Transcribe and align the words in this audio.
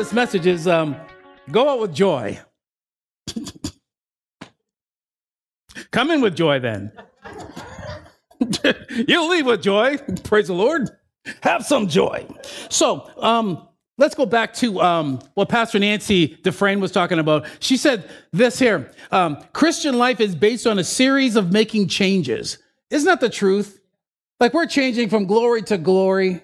this 0.00 0.14
message 0.14 0.46
is 0.46 0.66
um, 0.66 0.96
go 1.50 1.68
out 1.68 1.78
with 1.78 1.92
joy. 1.92 2.40
Come 5.90 6.10
in 6.10 6.22
with 6.22 6.34
joy 6.34 6.58
then. 6.58 6.90
You'll 9.06 9.28
leave 9.28 9.44
with 9.44 9.62
joy. 9.62 9.98
Praise 10.24 10.46
the 10.46 10.54
Lord. 10.54 10.88
Have 11.42 11.66
some 11.66 11.86
joy. 11.86 12.26
So, 12.70 13.10
um, 13.18 13.68
let's 13.98 14.14
go 14.14 14.24
back 14.24 14.54
to 14.54 14.80
um, 14.80 15.18
what 15.34 15.50
Pastor 15.50 15.78
Nancy 15.78 16.28
Dufresne 16.28 16.80
was 16.80 16.92
talking 16.92 17.18
about. 17.18 17.46
She 17.58 17.76
said 17.76 18.08
this 18.32 18.58
here 18.58 18.90
um, 19.10 19.36
Christian 19.52 19.98
life 19.98 20.18
is 20.18 20.34
based 20.34 20.66
on 20.66 20.78
a 20.78 20.84
series 20.84 21.36
of 21.36 21.52
making 21.52 21.88
changes. 21.88 22.56
Isn't 22.88 23.04
that 23.04 23.20
the 23.20 23.28
truth? 23.28 23.78
Like 24.40 24.54
we're 24.54 24.64
changing 24.64 25.10
from 25.10 25.26
glory 25.26 25.60
to 25.64 25.76
glory, 25.76 26.40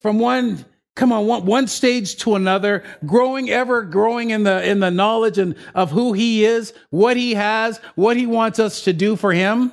from 0.00 0.18
one 0.18 0.64
come 0.98 1.12
on 1.12 1.26
one, 1.26 1.46
one 1.46 1.66
stage 1.68 2.16
to 2.16 2.34
another 2.34 2.82
growing 3.06 3.48
ever 3.48 3.82
growing 3.82 4.30
in 4.30 4.42
the 4.42 4.68
in 4.68 4.80
the 4.80 4.90
knowledge 4.90 5.38
and 5.38 5.54
of 5.74 5.92
who 5.92 6.12
he 6.12 6.44
is 6.44 6.74
what 6.90 7.16
he 7.16 7.34
has 7.34 7.78
what 7.94 8.16
he 8.16 8.26
wants 8.26 8.58
us 8.58 8.82
to 8.82 8.92
do 8.92 9.16
for 9.16 9.32
him. 9.32 9.72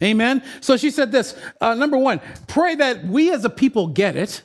Amen? 0.00 0.44
So 0.60 0.76
she 0.76 0.90
said 0.90 1.10
this 1.10 1.34
uh, 1.60 1.74
number 1.74 1.96
one 1.96 2.20
pray 2.46 2.76
that 2.76 3.04
we 3.04 3.32
as 3.32 3.44
a 3.44 3.50
people 3.50 3.88
get 3.88 4.14
it. 4.14 4.42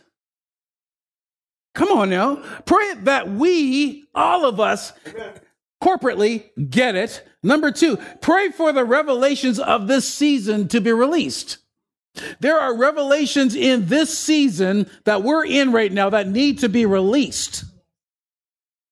Come 1.75 1.89
on 1.89 2.09
now. 2.09 2.41
Pray 2.65 2.93
that 3.01 3.29
we 3.29 4.05
all 4.15 4.45
of 4.45 4.59
us 4.59 4.93
corporately 5.83 6.45
get 6.69 6.95
it. 6.95 7.27
Number 7.43 7.69
two 7.69 7.97
pray 8.21 8.49
for 8.49 8.71
the 8.71 8.85
revelations 8.85 9.59
of 9.59 9.87
this 9.87 10.07
season 10.11 10.69
to 10.69 10.79
be 10.79 10.93
released 10.93 11.57
there 12.39 12.59
are 12.59 12.75
revelations 12.75 13.55
in 13.55 13.87
this 13.87 14.15
season 14.17 14.89
that 15.05 15.23
we're 15.23 15.45
in 15.45 15.71
right 15.71 15.91
now 15.91 16.09
that 16.09 16.27
need 16.27 16.59
to 16.59 16.69
be 16.69 16.85
released. 16.85 17.65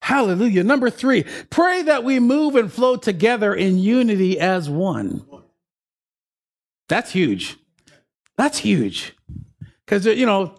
Hallelujah. 0.01 0.63
Number 0.63 0.89
three, 0.89 1.25
pray 1.51 1.83
that 1.83 2.03
we 2.03 2.19
move 2.19 2.55
and 2.55 2.71
flow 2.73 2.95
together 2.95 3.53
in 3.53 3.77
unity 3.77 4.39
as 4.39 4.69
one. 4.69 5.23
That's 6.89 7.11
huge. 7.11 7.57
That's 8.37 8.57
huge. 8.57 9.15
Because, 9.85 10.05
you 10.05 10.25
know, 10.25 10.55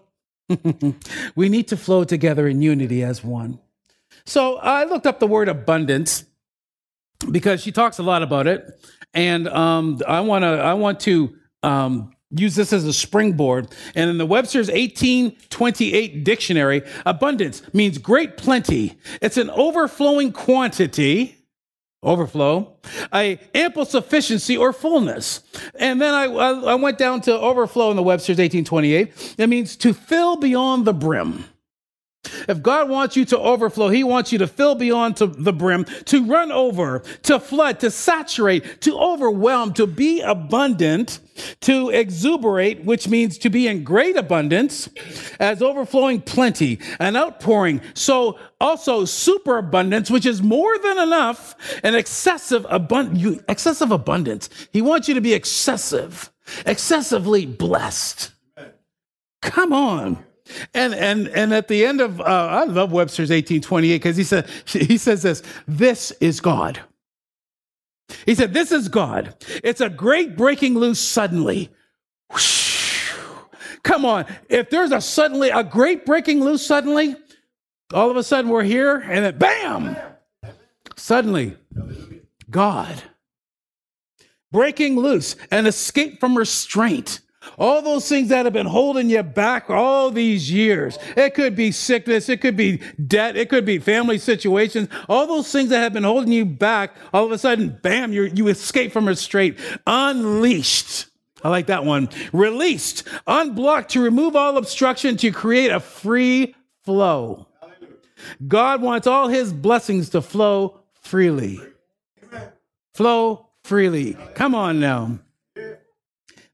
we 1.34 1.48
need 1.48 1.68
to 1.68 1.76
flow 1.76 2.04
together 2.04 2.46
in 2.46 2.62
unity 2.62 3.02
as 3.02 3.24
one. 3.24 3.58
So 4.24 4.58
I 4.58 4.84
looked 4.84 5.06
up 5.06 5.18
the 5.18 5.26
word 5.26 5.48
abundance 5.48 6.24
because 7.30 7.62
she 7.62 7.72
talks 7.72 7.98
a 7.98 8.02
lot 8.02 8.22
about 8.22 8.46
it. 8.46 8.80
And 9.12 9.48
um, 9.48 10.00
I 10.06 10.20
want 10.20 10.42
to, 10.42 10.48
I 10.48 10.74
want 10.74 11.00
to, 11.00 11.36
um, 11.62 12.12
use 12.32 12.54
this 12.54 12.72
as 12.72 12.84
a 12.84 12.92
springboard. 12.92 13.68
And 13.94 14.10
in 14.10 14.18
the 14.18 14.26
Webster's 14.26 14.68
1828 14.68 16.24
dictionary, 16.24 16.82
abundance 17.04 17.62
means 17.72 17.98
great 17.98 18.36
plenty. 18.36 18.98
It's 19.20 19.36
an 19.36 19.50
overflowing 19.50 20.32
quantity, 20.32 21.36
overflow, 22.02 22.76
a 23.14 23.38
ample 23.54 23.84
sufficiency 23.84 24.56
or 24.56 24.72
fullness. 24.72 25.42
And 25.78 26.00
then 26.00 26.14
I, 26.14 26.24
I 26.24 26.74
went 26.74 26.98
down 26.98 27.20
to 27.22 27.38
overflow 27.38 27.90
in 27.90 27.96
the 27.96 28.02
Webster's 28.02 28.38
1828. 28.38 29.36
It 29.38 29.48
means 29.48 29.76
to 29.76 29.92
fill 29.92 30.36
beyond 30.36 30.86
the 30.86 30.94
brim. 30.94 31.44
If 32.24 32.62
God 32.62 32.88
wants 32.88 33.16
you 33.16 33.24
to 33.26 33.38
overflow, 33.38 33.88
He 33.88 34.04
wants 34.04 34.32
you 34.32 34.38
to 34.38 34.46
fill 34.46 34.74
beyond 34.74 35.16
to 35.16 35.26
the 35.26 35.52
brim, 35.52 35.84
to 36.06 36.24
run 36.24 36.52
over, 36.52 37.00
to 37.24 37.40
flood, 37.40 37.80
to 37.80 37.90
saturate, 37.90 38.80
to 38.82 38.96
overwhelm, 38.96 39.74
to 39.74 39.86
be 39.86 40.20
abundant, 40.20 41.18
to 41.62 41.90
exuberate, 41.90 42.84
which 42.84 43.08
means 43.08 43.38
to 43.38 43.50
be 43.50 43.66
in 43.66 43.82
great 43.82 44.16
abundance, 44.16 44.88
as 45.40 45.62
overflowing 45.62 46.20
plenty, 46.20 46.78
an 47.00 47.16
outpouring. 47.16 47.80
So 47.94 48.38
also 48.60 49.04
superabundance, 49.04 50.10
which 50.10 50.26
is 50.26 50.42
more 50.42 50.78
than 50.78 50.98
enough, 50.98 51.56
and 51.82 51.96
excessive 51.96 52.64
abundance. 52.70 53.42
Excessive 53.48 53.90
abundance. 53.90 54.48
He 54.72 54.80
wants 54.80 55.08
you 55.08 55.14
to 55.14 55.20
be 55.20 55.34
excessive, 55.34 56.30
excessively 56.66 57.46
blessed. 57.46 58.30
Come 59.40 59.72
on. 59.72 60.24
And 60.74 60.94
and 60.94 61.28
and 61.28 61.54
at 61.54 61.68
the 61.68 61.84
end 61.84 62.00
of 62.00 62.20
uh, 62.20 62.24
I 62.24 62.64
love 62.64 62.92
Webster's 62.92 63.30
1828 63.30 63.94
because 63.96 64.16
he 64.16 64.24
said 64.24 64.48
he 64.66 64.98
says 64.98 65.22
this 65.22 65.42
this 65.66 66.10
is 66.20 66.40
God. 66.40 66.80
He 68.26 68.34
said 68.34 68.52
this 68.52 68.72
is 68.72 68.88
God. 68.88 69.34
It's 69.62 69.80
a 69.80 69.88
great 69.88 70.36
breaking 70.36 70.74
loose 70.74 71.00
suddenly. 71.00 71.70
Whoosh. 72.30 73.12
Come 73.82 74.04
on, 74.04 74.26
if 74.48 74.70
there's 74.70 74.92
a 74.92 75.00
suddenly 75.00 75.50
a 75.50 75.64
great 75.64 76.06
breaking 76.06 76.40
loose 76.40 76.64
suddenly, 76.64 77.16
all 77.92 78.10
of 78.10 78.16
a 78.16 78.22
sudden 78.22 78.50
we're 78.50 78.62
here 78.62 78.96
and 78.98 79.24
then 79.24 79.38
bam, 79.38 79.96
suddenly 80.96 81.56
God 82.48 83.02
breaking 84.52 84.96
loose 84.96 85.34
an 85.50 85.66
escape 85.66 86.20
from 86.20 86.36
restraint 86.36 87.20
all 87.58 87.82
those 87.82 88.08
things 88.08 88.28
that 88.28 88.44
have 88.46 88.52
been 88.52 88.66
holding 88.66 89.10
you 89.10 89.22
back 89.22 89.70
all 89.70 90.10
these 90.10 90.50
years. 90.50 90.98
It 91.16 91.34
could 91.34 91.56
be 91.56 91.72
sickness. 91.72 92.28
It 92.28 92.40
could 92.40 92.56
be 92.56 92.80
debt. 93.06 93.36
It 93.36 93.48
could 93.48 93.64
be 93.64 93.78
family 93.78 94.18
situations. 94.18 94.88
All 95.08 95.26
those 95.26 95.50
things 95.50 95.70
that 95.70 95.80
have 95.80 95.92
been 95.92 96.04
holding 96.04 96.32
you 96.32 96.44
back, 96.44 96.94
all 97.12 97.24
of 97.24 97.32
a 97.32 97.38
sudden, 97.38 97.78
bam, 97.82 98.12
you 98.12 98.24
you 98.34 98.48
escape 98.48 98.92
from 98.92 99.06
restraint. 99.06 99.58
Unleashed. 99.86 101.06
I 101.44 101.48
like 101.48 101.66
that 101.66 101.84
one. 101.84 102.08
Released, 102.32 103.06
unblocked 103.26 103.90
to 103.92 104.00
remove 104.00 104.36
all 104.36 104.56
obstruction 104.56 105.16
to 105.18 105.32
create 105.32 105.72
a 105.72 105.80
free 105.80 106.54
flow. 106.84 107.48
God 108.46 108.80
wants 108.80 109.06
all 109.06 109.28
his 109.28 109.52
blessings 109.52 110.10
to 110.10 110.22
flow 110.22 110.80
freely. 111.00 111.60
Flow 112.94 113.48
freely. 113.64 114.16
Come 114.34 114.54
on 114.54 114.78
now. 114.78 115.18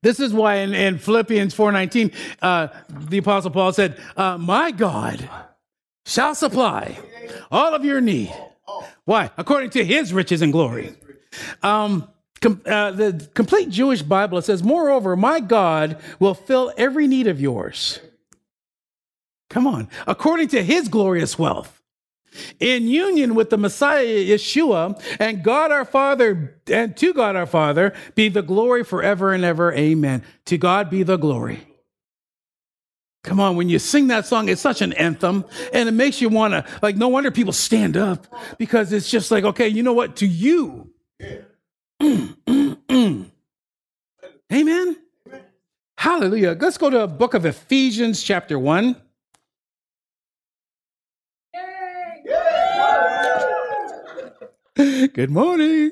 This 0.02 0.20
is 0.20 0.32
why 0.32 0.56
in, 0.56 0.74
in 0.74 0.98
Philippians 0.98 1.54
4.19, 1.54 2.14
uh, 2.40 2.68
the 2.88 3.18
Apostle 3.18 3.50
Paul 3.50 3.72
said, 3.72 4.00
uh, 4.16 4.38
my 4.38 4.70
God 4.70 5.28
shall 6.06 6.34
supply 6.34 6.98
all 7.50 7.74
of 7.74 7.84
your 7.84 8.00
need. 8.00 8.32
Why? 9.04 9.30
According 9.36 9.70
to 9.70 9.84
his 9.84 10.12
riches 10.12 10.42
and 10.42 10.52
glory. 10.52 10.94
Um, 11.62 12.08
com- 12.40 12.62
uh, 12.64 12.92
the 12.92 13.28
complete 13.34 13.70
Jewish 13.70 14.02
Bible 14.02 14.40
says, 14.42 14.62
moreover, 14.62 15.16
my 15.16 15.40
God 15.40 16.00
will 16.20 16.34
fill 16.34 16.72
every 16.76 17.06
need 17.06 17.26
of 17.26 17.40
yours. 17.40 17.98
Come 19.50 19.66
on. 19.66 19.88
According 20.06 20.48
to 20.48 20.62
his 20.62 20.88
glorious 20.88 21.38
wealth 21.38 21.77
in 22.60 22.88
union 22.88 23.34
with 23.34 23.50
the 23.50 23.58
Messiah 23.58 24.06
Yeshua 24.06 25.00
and 25.18 25.42
God 25.42 25.70
our 25.70 25.84
Father 25.84 26.60
and 26.70 26.96
to 26.96 27.12
God 27.12 27.36
our 27.36 27.46
Father 27.46 27.92
be 28.14 28.28
the 28.28 28.42
glory 28.42 28.84
forever 28.84 29.32
and 29.32 29.44
ever. 29.44 29.72
Amen. 29.72 30.22
To 30.46 30.58
God 30.58 30.90
be 30.90 31.02
the 31.02 31.16
glory. 31.16 31.66
Come 33.24 33.40
on, 33.40 33.56
when 33.56 33.68
you 33.68 33.78
sing 33.78 34.06
that 34.06 34.26
song, 34.26 34.48
it's 34.48 34.60
such 34.60 34.80
an 34.80 34.92
anthem 34.94 35.44
and 35.72 35.88
it 35.88 35.92
makes 35.92 36.20
you 36.20 36.28
want 36.28 36.52
to, 36.52 36.64
like, 36.80 36.96
no 36.96 37.08
wonder 37.08 37.30
people 37.30 37.52
stand 37.52 37.96
up 37.96 38.26
because 38.58 38.92
it's 38.92 39.10
just 39.10 39.30
like, 39.30 39.44
okay, 39.44 39.68
you 39.68 39.82
know 39.82 39.92
what? 39.92 40.16
To 40.16 40.26
you. 40.26 40.90
Mm. 42.00 42.80
Amen. 44.52 44.96
Hallelujah. 45.98 46.56
Let's 46.58 46.78
go 46.78 46.88
to 46.90 46.98
the 46.98 47.06
book 47.08 47.34
of 47.34 47.44
Ephesians, 47.44 48.22
chapter 48.22 48.58
1. 48.58 48.96
Good 55.12 55.30
morning. 55.30 55.90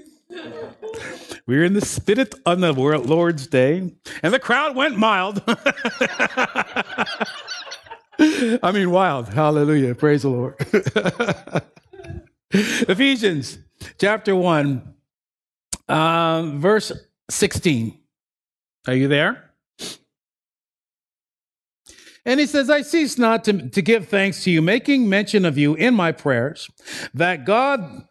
We're 1.45 1.65
in 1.65 1.73
the 1.73 1.85
spirit 1.85 2.37
on 2.47 2.61
the 2.61 2.73
Lord's 2.73 3.49
day, 3.49 3.79
and 4.23 4.33
the 4.33 4.39
crowd 4.39 4.77
went 4.77 4.97
mild. 4.97 5.43
I 8.19 8.71
mean, 8.73 8.93
wild. 8.93 9.29
Hallelujah. 9.29 9.97
Praise 9.97 10.23
the 10.23 10.29
Lord. 10.29 10.55
Ephesians 12.53 13.59
chapter 13.99 14.37
1, 14.37 14.95
uh, 15.89 16.43
verse 16.55 16.93
16. 17.29 17.99
Are 18.87 18.95
you 18.95 19.09
there? 19.09 19.51
And 22.25 22.39
he 22.39 22.47
says, 22.47 22.71
I 22.71 22.83
cease 22.83 23.19
not 23.19 23.43
to, 23.45 23.69
to 23.69 23.83
give 23.83 24.07
thanks 24.07 24.45
to 24.45 24.53
you, 24.53 24.63
making 24.63 25.09
mention 25.09 25.45
of 25.45 25.59
you 25.59 25.75
in 25.75 25.93
my 25.93 26.13
prayers, 26.13 26.71
that 27.13 27.45
God 27.45 28.07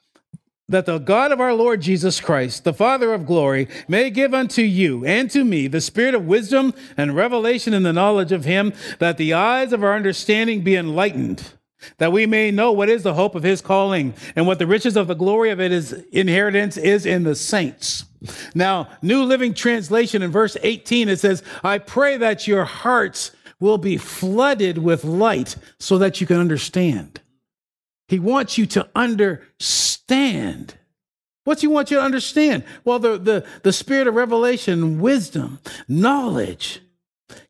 that 0.67 0.85
the 0.85 0.97
God 0.97 1.31
of 1.31 1.39
our 1.39 1.53
Lord 1.53 1.81
Jesus 1.81 2.19
Christ, 2.19 2.63
the 2.63 2.73
Father 2.73 3.13
of 3.13 3.25
glory, 3.25 3.67
may 3.87 4.09
give 4.09 4.33
unto 4.33 4.61
you 4.61 5.05
and 5.05 5.29
to 5.31 5.43
me 5.43 5.67
the 5.67 5.81
spirit 5.81 6.15
of 6.15 6.25
wisdom 6.25 6.73
and 6.97 7.15
revelation 7.15 7.73
in 7.73 7.83
the 7.83 7.93
knowledge 7.93 8.31
of 8.31 8.45
him, 8.45 8.73
that 8.99 9.17
the 9.17 9.33
eyes 9.33 9.73
of 9.73 9.83
our 9.83 9.95
understanding 9.95 10.61
be 10.61 10.75
enlightened, 10.75 11.51
that 11.99 12.11
we 12.11 12.25
may 12.25 12.49
know 12.49 12.71
what 12.71 12.89
is 12.89 13.03
the 13.03 13.13
hope 13.13 13.35
of 13.35 13.43
his 13.43 13.61
calling 13.61 14.15
and 14.35 14.47
what 14.47 14.57
the 14.57 14.65
riches 14.65 14.95
of 14.97 15.07
the 15.07 15.13
glory 15.13 15.51
of 15.51 15.61
it 15.61 15.71
is 15.71 15.93
inheritance 16.11 16.77
is 16.77 17.05
in 17.05 17.23
the 17.23 17.35
saints. 17.35 18.05
Now, 18.55 18.89
New 19.03 19.23
Living 19.23 19.53
Translation 19.53 20.23
in 20.23 20.31
verse 20.31 20.57
18, 20.63 21.09
it 21.09 21.19
says, 21.19 21.43
I 21.63 21.77
pray 21.77 22.17
that 22.17 22.47
your 22.47 22.65
hearts 22.65 23.31
will 23.59 23.77
be 23.77 23.97
flooded 23.97 24.79
with 24.79 25.03
light 25.03 25.55
so 25.79 25.99
that 25.99 26.19
you 26.19 26.25
can 26.25 26.39
understand 26.39 27.21
He 28.07 28.19
wants 28.19 28.57
you 28.57 28.65
to 28.67 28.87
understand. 28.95 30.75
What's 31.43 31.61
he 31.61 31.67
want 31.67 31.91
you 31.91 31.97
to 31.97 32.03
understand? 32.03 32.63
Well, 32.83 32.99
the, 32.99 33.17
the, 33.17 33.45
the 33.63 33.73
spirit 33.73 34.07
of 34.07 34.15
revelation, 34.15 34.99
wisdom, 34.99 35.59
knowledge. 35.87 36.81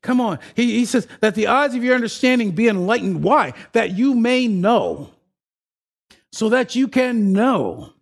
Come 0.02 0.22
on. 0.22 0.40
He, 0.56 0.80
he 0.80 0.86
says 0.86 1.08
that 1.22 1.36
the 1.36 1.48
eyes 1.48 1.76
of 1.76 1.84
your 1.84 1.96
understanding 1.96 2.52
be 2.52 2.68
enlightened. 2.68 3.24
Why? 3.24 3.54
That 3.74 3.92
you 3.92 4.14
may 4.14 4.48
know. 4.48 5.12
So 6.32 6.50
that 6.50 6.76
you 6.76 6.88
can 6.88 7.34
know. 7.34 7.94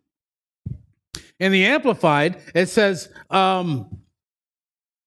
In 1.40 1.52
the 1.52 1.66
Amplified, 1.66 2.40
it 2.56 2.70
says, 2.70 3.10
um, 3.30 4.00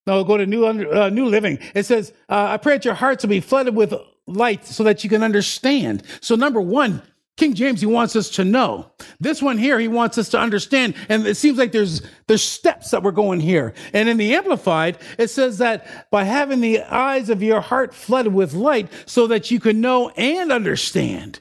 no, 0.07 0.23
go 0.23 0.37
to 0.37 0.47
New, 0.47 0.67
uh, 0.67 1.09
New 1.09 1.27
Living. 1.27 1.59
It 1.75 1.85
says, 1.85 2.13
uh, 2.29 2.47
I 2.51 2.57
pray 2.59 2.75
that 2.75 2.85
your 2.85 2.95
hearts 2.95 3.25
will 3.25 3.31
be 3.31 3.41
flooded 3.41 3.75
with 3.75 3.95
light 4.27 4.65
so 4.65 4.85
that 4.85 5.03
you 5.03 5.11
can 5.11 5.23
understand. 5.23 6.03
So, 6.21 6.37
number 6.37 6.61
one, 6.61 7.03
King 7.37 7.53
James, 7.53 7.81
he 7.81 7.87
wants 7.87 8.17
us 8.17 8.31
to 8.31 8.45
know. 8.45 8.91
This 9.21 9.43
one 9.43 9.59
here, 9.59 9.79
he 9.79 9.89
wants 9.89 10.17
us 10.17 10.31
to 10.31 10.39
understand. 10.39 10.95
And 11.11 11.27
it 11.27 11.37
seems 11.37 11.59
like 11.59 11.71
there's, 11.71 12.01
there's 12.27 12.43
steps 12.43 12.91
that 12.91 13.03
we're 13.03 13.11
going 13.11 13.41
here. 13.41 13.75
And 13.93 14.09
in 14.09 14.17
the 14.17 14.35
Amplified, 14.35 14.99
it 15.19 15.29
says 15.29 15.59
that 15.59 16.11
by 16.11 16.25
having 16.25 16.63
the 16.63 16.83
eyes 16.83 17.29
of 17.29 17.43
your 17.43 17.61
heart 17.61 17.95
flooded 17.95 18.33
with 18.33 18.55
light 18.55 18.91
so 19.05 19.27
that 19.27 19.51
you 19.51 19.61
can 19.61 19.83
know 19.83 20.09
and 20.11 20.51
understand. 20.51 21.41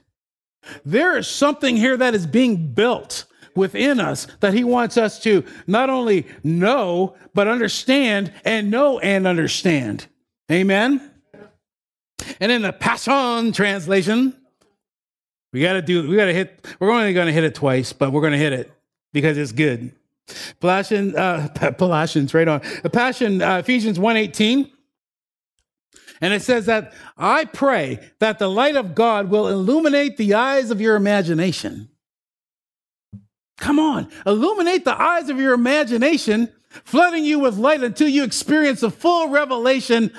There 0.84 1.18
is 1.18 1.28
something 1.28 1.78
here 1.78 1.96
that 1.96 2.14
is 2.14 2.28
being 2.28 2.74
built 2.74 3.26
within 3.56 4.02
us 4.02 4.28
that 4.42 4.54
he 4.54 4.66
wants 4.66 4.98
us 4.98 5.18
to 5.20 5.46
not 5.66 5.90
only 5.90 6.28
know, 6.44 7.16
but 7.34 7.48
understand 7.48 8.34
and 8.44 8.70
know 8.70 9.00
and 9.00 9.26
understand. 9.26 10.08
Amen. 10.52 11.12
And 12.42 12.52
in 12.52 12.64
the 12.64 12.74
Passion 12.74 13.54
translation, 13.54 14.36
we 15.56 15.62
got 15.62 15.72
to 15.72 15.82
do, 15.82 16.06
we 16.06 16.18
got 16.18 16.26
to 16.26 16.34
hit, 16.34 16.68
we're 16.82 16.92
only 16.92 17.14
going 17.14 17.28
to 17.28 17.32
hit 17.32 17.46
it 17.46 17.56
twice, 17.56 17.94
but 17.94 18.12
we're 18.12 18.20
going 18.20 18.34
to 18.34 18.38
hit 18.38 18.52
it 18.52 18.70
because 19.14 19.38
it's 19.38 19.54
good. 19.54 19.94
Passion, 20.60 21.16
uh, 21.16 21.48
Colossians, 21.78 22.34
right 22.34 22.46
on. 22.46 22.60
Passion, 22.92 23.42
uh, 23.42 23.60
Ephesians 23.60 23.98
1.18. 23.98 24.70
And 26.20 26.34
it 26.34 26.42
says 26.42 26.66
that 26.66 26.94
I 27.18 27.46
pray 27.46 28.00
that 28.20 28.38
the 28.38 28.50
light 28.50 28.76
of 28.76 28.96
God 28.96 29.30
will 29.30 29.48
illuminate 29.48 30.18
the 30.18 30.34
eyes 30.34 30.72
of 30.72 30.82
your 30.82 30.98
imagination. 30.98 31.88
Come 33.58 33.80
on, 33.80 34.10
illuminate 34.26 34.84
the 34.84 35.02
eyes 35.02 35.30
of 35.30 35.40
your 35.40 35.54
imagination, 35.54 36.52
flooding 36.84 37.24
you 37.24 37.40
with 37.40 37.56
light 37.56 37.82
until 37.82 38.10
you 38.10 38.26
experience 38.26 38.82
the 38.82 38.92
full 38.92 39.30
revelation, 39.30 40.12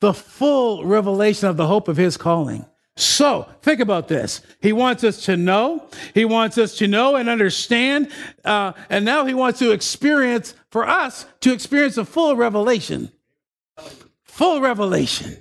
the 0.00 0.14
full 0.14 0.86
revelation 0.86 1.50
of 1.50 1.58
the 1.58 1.66
hope 1.66 1.86
of 1.86 1.98
his 1.98 2.16
calling. 2.16 2.64
So 2.96 3.48
think 3.62 3.80
about 3.80 4.06
this. 4.06 4.40
He 4.60 4.72
wants 4.72 5.02
us 5.02 5.24
to 5.24 5.36
know. 5.36 5.88
He 6.14 6.24
wants 6.24 6.58
us 6.58 6.76
to 6.78 6.86
know 6.86 7.16
and 7.16 7.28
understand. 7.28 8.10
Uh, 8.44 8.72
and 8.88 9.04
now 9.04 9.24
he 9.24 9.34
wants 9.34 9.58
to 9.58 9.72
experience, 9.72 10.54
for 10.70 10.86
us, 10.86 11.26
to 11.40 11.52
experience 11.52 11.96
a 11.96 12.04
full 12.04 12.36
revelation. 12.36 13.10
Full 14.22 14.60
revelation. 14.60 15.36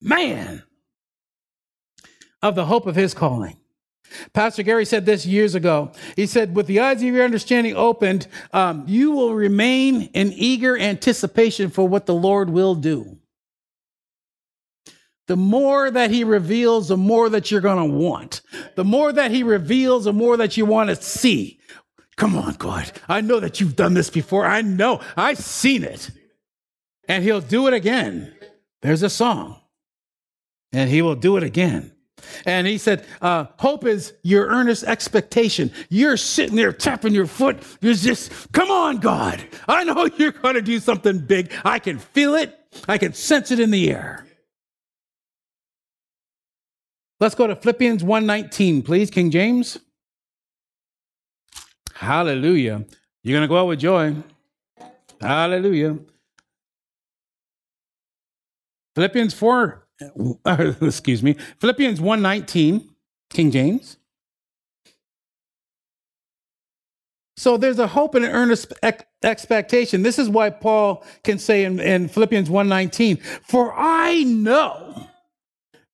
Man. 0.00 0.62
Of 2.42 2.54
the 2.54 2.66
hope 2.66 2.86
of 2.86 2.94
his 2.94 3.12
calling. 3.12 3.58
Pastor 4.32 4.62
Gary 4.62 4.84
said 4.84 5.04
this 5.04 5.26
years 5.26 5.56
ago. 5.56 5.90
He 6.14 6.26
said, 6.26 6.54
with 6.54 6.68
the 6.68 6.78
eyes 6.78 6.98
of 6.98 7.08
your 7.08 7.24
understanding 7.24 7.74
opened, 7.74 8.28
um, 8.52 8.84
you 8.86 9.10
will 9.10 9.34
remain 9.34 10.02
in 10.14 10.32
eager 10.32 10.78
anticipation 10.78 11.70
for 11.70 11.88
what 11.88 12.06
the 12.06 12.14
Lord 12.14 12.50
will 12.50 12.76
do 12.76 13.18
the 15.26 15.36
more 15.36 15.90
that 15.90 16.10
he 16.10 16.24
reveals, 16.24 16.88
the 16.88 16.96
more 16.96 17.28
that 17.28 17.50
you're 17.50 17.60
going 17.60 17.90
to 17.90 17.96
want. 17.96 18.42
The 18.76 18.84
more 18.84 19.12
that 19.12 19.30
he 19.30 19.42
reveals, 19.42 20.04
the 20.04 20.12
more 20.12 20.36
that 20.36 20.56
you 20.56 20.64
want 20.64 20.90
to 20.90 20.96
see. 20.96 21.58
Come 22.16 22.36
on, 22.36 22.54
God. 22.54 22.92
I 23.08 23.20
know 23.20 23.40
that 23.40 23.60
you've 23.60 23.76
done 23.76 23.94
this 23.94 24.08
before. 24.08 24.46
I 24.46 24.62
know. 24.62 25.00
I've 25.16 25.38
seen 25.38 25.82
it. 25.82 26.10
And 27.08 27.24
he'll 27.24 27.40
do 27.40 27.66
it 27.66 27.74
again. 27.74 28.34
There's 28.82 29.02
a 29.02 29.10
song. 29.10 29.60
And 30.72 30.88
he 30.90 31.02
will 31.02 31.16
do 31.16 31.36
it 31.36 31.42
again. 31.42 31.92
And 32.44 32.66
he 32.66 32.78
said, 32.78 33.04
uh, 33.20 33.46
Hope 33.58 33.84
is 33.84 34.14
your 34.22 34.46
earnest 34.46 34.84
expectation. 34.84 35.72
You're 35.88 36.16
sitting 36.16 36.56
there 36.56 36.72
tapping 36.72 37.14
your 37.14 37.26
foot. 37.26 37.62
You're 37.80 37.94
just, 37.94 38.52
come 38.52 38.70
on, 38.70 38.98
God. 38.98 39.44
I 39.68 39.84
know 39.84 40.08
you're 40.16 40.32
going 40.32 40.54
to 40.54 40.62
do 40.62 40.78
something 40.78 41.18
big. 41.18 41.52
I 41.64 41.78
can 41.78 41.98
feel 41.98 42.34
it, 42.34 42.58
I 42.88 42.98
can 42.98 43.12
sense 43.12 43.50
it 43.50 43.60
in 43.60 43.70
the 43.70 43.90
air. 43.90 44.25
Let's 47.18 47.34
go 47.34 47.46
to 47.46 47.56
Philippians 47.56 48.02
1:19, 48.02 48.84
please, 48.84 49.10
King 49.10 49.30
James. 49.30 49.78
Hallelujah. 51.94 52.84
You're 53.22 53.38
going 53.38 53.42
to 53.42 53.48
go 53.48 53.58
out 53.58 53.68
with 53.68 53.80
joy. 53.80 54.14
Hallelujah. 55.20 55.98
Philippians 58.94 59.32
4 59.34 59.86
excuse 60.82 61.22
me. 61.22 61.34
Philippians 61.58 62.00
1:19, 62.00 62.86
King 63.30 63.50
James. 63.50 63.96
So 67.38 67.56
there's 67.56 67.78
a 67.78 67.86
hope 67.86 68.14
and 68.14 68.24
an 68.24 68.30
earnest 68.30 68.72
expectation. 69.22 70.02
This 70.02 70.18
is 70.18 70.28
why 70.28 70.50
Paul 70.50 71.04
can 71.22 71.38
say 71.38 71.64
in, 71.64 71.80
in 71.80 72.08
Philippians 72.08 72.48
1:19, 72.48 73.22
"For 73.42 73.74
I 73.74 74.22
know 74.24 75.05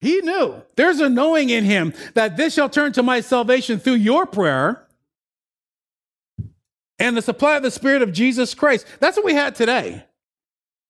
he 0.02 0.20
knew 0.20 0.60
there's 0.74 0.98
a 0.98 1.08
knowing 1.08 1.48
in 1.48 1.64
him 1.64 1.94
that 2.14 2.36
this 2.36 2.54
shall 2.54 2.68
turn 2.68 2.92
to 2.92 3.04
my 3.04 3.20
salvation 3.20 3.78
through 3.78 3.94
your 3.94 4.26
prayer 4.26 4.88
and 6.98 7.16
the 7.16 7.22
supply 7.22 7.56
of 7.56 7.62
the 7.62 7.70
Spirit 7.70 8.02
of 8.02 8.12
Jesus 8.12 8.52
Christ. 8.52 8.84
That's 8.98 9.16
what 9.16 9.24
we 9.24 9.34
had 9.34 9.54
today. 9.54 10.04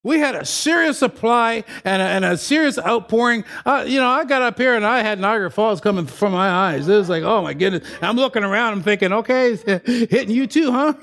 We 0.02 0.18
had 0.18 0.34
a 0.34 0.46
serious 0.46 0.98
supply 0.98 1.62
and 1.84 2.00
a, 2.00 2.04
and 2.06 2.24
a 2.24 2.38
serious 2.38 2.78
outpouring. 2.78 3.44
Uh, 3.66 3.84
you 3.86 4.00
know, 4.00 4.08
I 4.08 4.24
got 4.24 4.40
up 4.40 4.56
here 4.56 4.74
and 4.74 4.84
I 4.84 5.02
had 5.02 5.20
Niagara 5.20 5.50
Falls 5.50 5.82
coming 5.82 6.06
from 6.06 6.32
my 6.32 6.48
eyes. 6.48 6.88
It 6.88 6.96
was 6.96 7.10
like, 7.10 7.22
oh 7.22 7.42
my 7.42 7.52
goodness. 7.52 7.86
I'm 8.00 8.16
looking 8.16 8.42
around, 8.42 8.72
I'm 8.72 8.82
thinking, 8.82 9.12
okay, 9.12 9.56
hitting 9.84 10.34
you 10.34 10.46
too, 10.46 10.72
huh? 10.72 10.94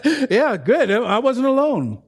yeah, 0.30 0.56
good. 0.56 0.90
I 0.90 1.18
wasn't 1.18 1.46
alone. 1.46 2.02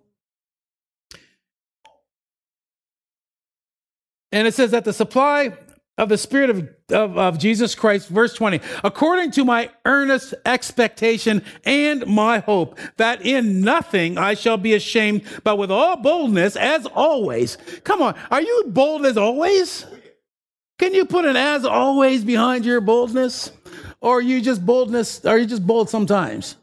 And 4.33 4.47
it 4.47 4.55
says 4.55 4.73
that 4.73 4.85
the 4.85 4.93
supply 4.93 5.57
of 5.99 6.09
the 6.09 6.19
Spirit 6.19 6.51
of, 6.51 6.69
of, 6.91 7.19
of, 7.19 7.39
Jesus 7.39 7.75
Christ, 7.75 8.09
verse 8.09 8.35
20, 8.35 8.61
according 8.85 9.31
to 9.33 9.45
my 9.45 9.71
earnest 9.87 10.35
expectation 10.45 11.43
and 11.65 12.07
my 12.07 12.41
hope, 12.41 12.79
that 12.99 13.25
in 13.25 13.63
nothing 13.63 14.19
I 14.19 14.35
shall 14.35 14.59
be 14.59 14.75
ashamed, 14.75 15.23
but 15.43 15.57
with 15.57 15.71
all 15.71 15.97
boldness, 15.97 16.55
as 16.57 16.85
always. 16.87 17.57
Come 17.85 18.03
on, 18.03 18.15
are 18.31 18.43
you 18.43 18.65
bold 18.69 19.07
as 19.07 19.17
always? 19.17 19.87
Can 20.79 20.93
you 20.93 21.07
put 21.07 21.25
an 21.25 21.37
as 21.37 21.65
always 21.65 22.25
behind 22.25 22.67
your 22.67 22.83
boldness? 22.83 23.51
Or 24.03 24.19
are 24.19 24.23
you 24.23 24.43
just 24.43 24.65
boldness, 24.67 25.25
are 25.25 25.39
you 25.39 25.47
just 25.47 25.67
bold 25.67 25.89
sometimes? 25.89 26.57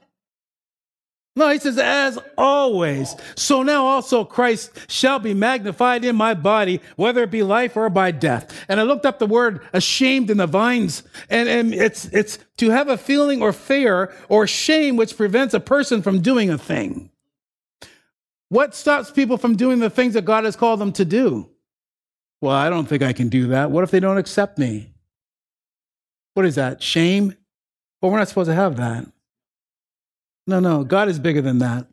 No, 1.36 1.50
he 1.50 1.58
says, 1.58 1.80
as 1.80 2.20
always. 2.38 3.16
So 3.36 3.64
now 3.64 3.86
also 3.86 4.24
Christ 4.24 4.72
shall 4.88 5.18
be 5.18 5.34
magnified 5.34 6.06
in 6.06 6.16
my 6.16 6.36
body, 6.36 6.80
whether 6.96 7.24
it 7.24 7.32
be 7.32 7.42
life 7.42 7.76
or 7.76 7.90
by 7.90 8.12
death. 8.12 8.66
And 8.70 8.80
I 8.80 8.84
looked 8.84 9.06
up 9.06 9.18
the 9.18 9.26
word 9.26 9.62
ashamed 9.74 10.30
in 10.30 10.38
the 10.38 10.46
Vine's, 10.46 11.02
and, 11.30 11.50
and 11.50 11.74
it's, 11.74 12.06
it's 12.06 12.38
to 12.58 12.70
have 12.70 12.88
a 12.88 12.98
feeling 12.98 13.42
or 13.42 13.52
fear 13.52 14.14
or 14.30 14.46
shame 14.46 14.96
which 14.96 15.18
prevents 15.18 15.56
a 15.56 15.60
person 15.60 16.04
from 16.04 16.22
doing 16.22 16.52
a 16.52 16.58
thing. 16.58 17.10
What 18.50 18.76
stops 18.76 19.10
people 19.10 19.38
from 19.38 19.56
doing 19.56 19.80
the 19.80 19.90
things 19.90 20.14
that 20.14 20.26
God 20.26 20.44
has 20.44 20.56
called 20.56 20.80
them 20.80 20.92
to 20.94 21.06
do? 21.06 21.50
Well, 22.42 22.54
I 22.54 22.70
don't 22.70 22.86
think 22.86 23.02
I 23.02 23.14
can 23.14 23.30
do 23.30 23.48
that. 23.48 23.72
What 23.72 23.84
if 23.84 23.90
they 23.90 24.00
don't 24.00 24.20
accept 24.20 24.60
me? 24.60 24.92
What 26.36 26.46
is 26.46 26.56
that? 26.56 26.84
Shame? 26.84 27.36
Well, 28.00 28.12
we're 28.12 28.20
not 28.20 28.28
supposed 28.28 28.50
to 28.50 28.54
have 28.54 28.78
that. 28.78 29.08
No, 30.46 30.60
no, 30.60 30.84
God 30.84 31.08
is 31.10 31.20
bigger 31.20 31.42
than 31.42 31.60
that. 31.60 31.88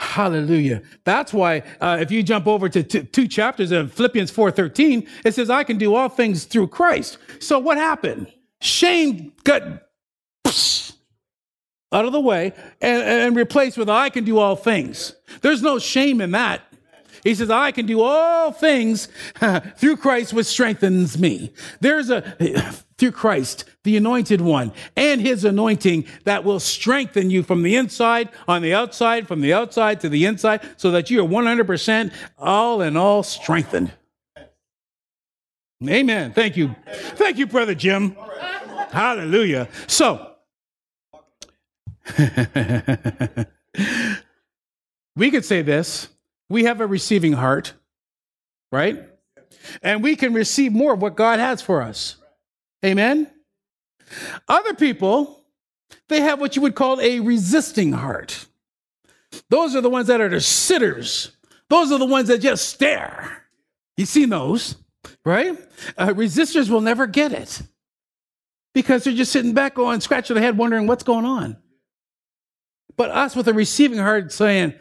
Hallelujah. 0.00 0.82
That's 1.04 1.32
why 1.32 1.62
uh, 1.80 1.98
if 2.00 2.10
you 2.10 2.22
jump 2.22 2.46
over 2.46 2.68
to 2.68 2.82
t- 2.82 3.02
two 3.02 3.26
chapters 3.26 3.72
of 3.72 3.92
Philippians 3.92 4.30
4:13, 4.30 5.08
it 5.24 5.34
says, 5.34 5.50
"I 5.50 5.64
can 5.64 5.76
do 5.76 5.94
all 5.94 6.08
things 6.08 6.44
through 6.44 6.68
Christ." 6.68 7.18
So 7.40 7.58
what 7.58 7.78
happened? 7.78 8.32
Shame 8.60 9.32
got 9.42 9.62
psh, 10.46 10.92
out 11.92 12.04
of 12.04 12.12
the 12.12 12.20
way 12.20 12.52
and, 12.80 13.02
and 13.02 13.36
replaced 13.36 13.76
with, 13.76 13.88
"I 13.90 14.08
can 14.08 14.24
do 14.24 14.38
all 14.38 14.54
things." 14.54 15.14
There's 15.40 15.62
no 15.62 15.80
shame 15.80 16.20
in 16.20 16.30
that. 16.30 16.62
He 17.28 17.34
says, 17.34 17.50
I 17.50 17.72
can 17.72 17.84
do 17.84 18.00
all 18.00 18.52
things 18.52 19.08
through 19.76 19.98
Christ, 19.98 20.32
which 20.32 20.46
strengthens 20.46 21.18
me. 21.18 21.52
There's 21.78 22.08
a, 22.08 22.22
through 22.96 23.12
Christ, 23.12 23.66
the 23.84 23.98
anointed 23.98 24.40
one, 24.40 24.72
and 24.96 25.20
his 25.20 25.44
anointing 25.44 26.06
that 26.24 26.42
will 26.42 26.58
strengthen 26.58 27.28
you 27.28 27.42
from 27.42 27.62
the 27.62 27.76
inside, 27.76 28.30
on 28.48 28.62
the 28.62 28.72
outside, 28.72 29.28
from 29.28 29.42
the 29.42 29.52
outside 29.52 30.00
to 30.00 30.08
the 30.08 30.24
inside, 30.24 30.62
so 30.78 30.90
that 30.90 31.10
you 31.10 31.22
are 31.22 31.28
100% 31.28 32.14
all 32.38 32.80
in 32.80 32.96
all 32.96 33.22
strengthened. 33.22 33.92
Amen. 35.86 36.32
Thank 36.32 36.56
you. 36.56 36.74
Thank 36.86 37.36
you, 37.36 37.46
Brother 37.46 37.74
Jim. 37.74 38.16
Hallelujah. 38.90 39.68
So, 39.86 40.32
we 45.14 45.30
could 45.30 45.44
say 45.44 45.60
this 45.60 46.08
we 46.48 46.64
have 46.64 46.80
a 46.80 46.86
receiving 46.86 47.32
heart, 47.32 47.74
right? 48.72 49.08
And 49.82 50.02
we 50.02 50.16
can 50.16 50.34
receive 50.34 50.72
more 50.72 50.94
of 50.94 51.02
what 51.02 51.16
God 51.16 51.38
has 51.38 51.60
for 51.60 51.82
us. 51.82 52.16
Amen. 52.84 53.30
Other 54.48 54.74
people, 54.74 55.44
they 56.08 56.20
have 56.20 56.40
what 56.40 56.56
you 56.56 56.62
would 56.62 56.74
call 56.74 57.00
a 57.00 57.20
resisting 57.20 57.92
heart. 57.92 58.46
Those 59.50 59.74
are 59.74 59.80
the 59.80 59.90
ones 59.90 60.06
that 60.06 60.20
are 60.20 60.28
the 60.28 60.40
sitters. 60.40 61.32
Those 61.68 61.92
are 61.92 61.98
the 61.98 62.06
ones 62.06 62.28
that 62.28 62.38
just 62.38 62.68
stare. 62.68 63.44
You've 63.96 64.08
seen 64.08 64.30
those, 64.30 64.76
right? 65.24 65.58
Uh, 65.96 66.08
resistors 66.08 66.70
will 66.70 66.80
never 66.80 67.06
get 67.06 67.32
it 67.32 67.62
because 68.74 69.04
they're 69.04 69.12
just 69.12 69.32
sitting 69.32 69.54
back 69.54 69.74
going, 69.74 70.00
scratching 70.00 70.34
their 70.34 70.42
head, 70.42 70.56
wondering 70.56 70.86
what's 70.86 71.02
going 71.02 71.24
on. 71.24 71.56
But 72.96 73.10
us 73.10 73.36
with 73.36 73.48
a 73.48 73.52
receiving 73.54 73.98
heart 73.98 74.32
saying, 74.32 74.74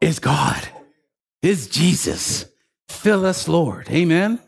Is 0.00 0.18
God, 0.18 0.68
is 1.42 1.68
Jesus, 1.68 2.46
fill 2.88 3.24
us, 3.24 3.48
Lord. 3.48 3.88
Amen. 3.90 4.40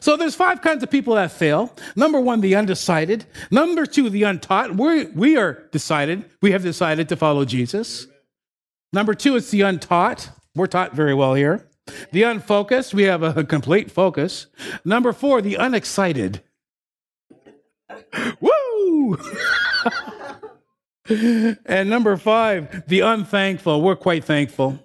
So 0.00 0.16
there's 0.16 0.34
five 0.34 0.60
kinds 0.60 0.82
of 0.82 0.90
people 0.90 1.14
that 1.14 1.32
fail. 1.32 1.74
Number 1.96 2.20
one, 2.20 2.40
the 2.40 2.54
undecided. 2.54 3.24
Number 3.50 3.86
two, 3.86 4.10
the 4.10 4.24
untaught. 4.24 4.74
we 4.76 5.06
we 5.06 5.36
are 5.36 5.66
decided. 5.72 6.24
We 6.42 6.52
have 6.52 6.62
decided 6.62 7.08
to 7.08 7.16
follow 7.16 7.44
Jesus. 7.44 8.06
Number 8.92 9.14
two, 9.14 9.36
it's 9.36 9.50
the 9.50 9.62
untaught. 9.62 10.30
We're 10.54 10.66
taught 10.66 10.94
very 10.94 11.14
well 11.14 11.34
here. 11.34 11.66
The 12.12 12.24
unfocused. 12.24 12.92
We 12.92 13.04
have 13.04 13.22
a 13.22 13.44
complete 13.44 13.90
focus. 13.90 14.46
Number 14.84 15.12
four, 15.12 15.40
the 15.40 15.54
unexcited. 15.54 16.42
Woo! 18.40 19.18
and 21.64 21.90
number 21.90 22.16
five, 22.18 22.86
the 22.86 23.00
unthankful. 23.00 23.80
We're 23.80 23.96
quite 23.96 24.24
thankful. 24.24 24.78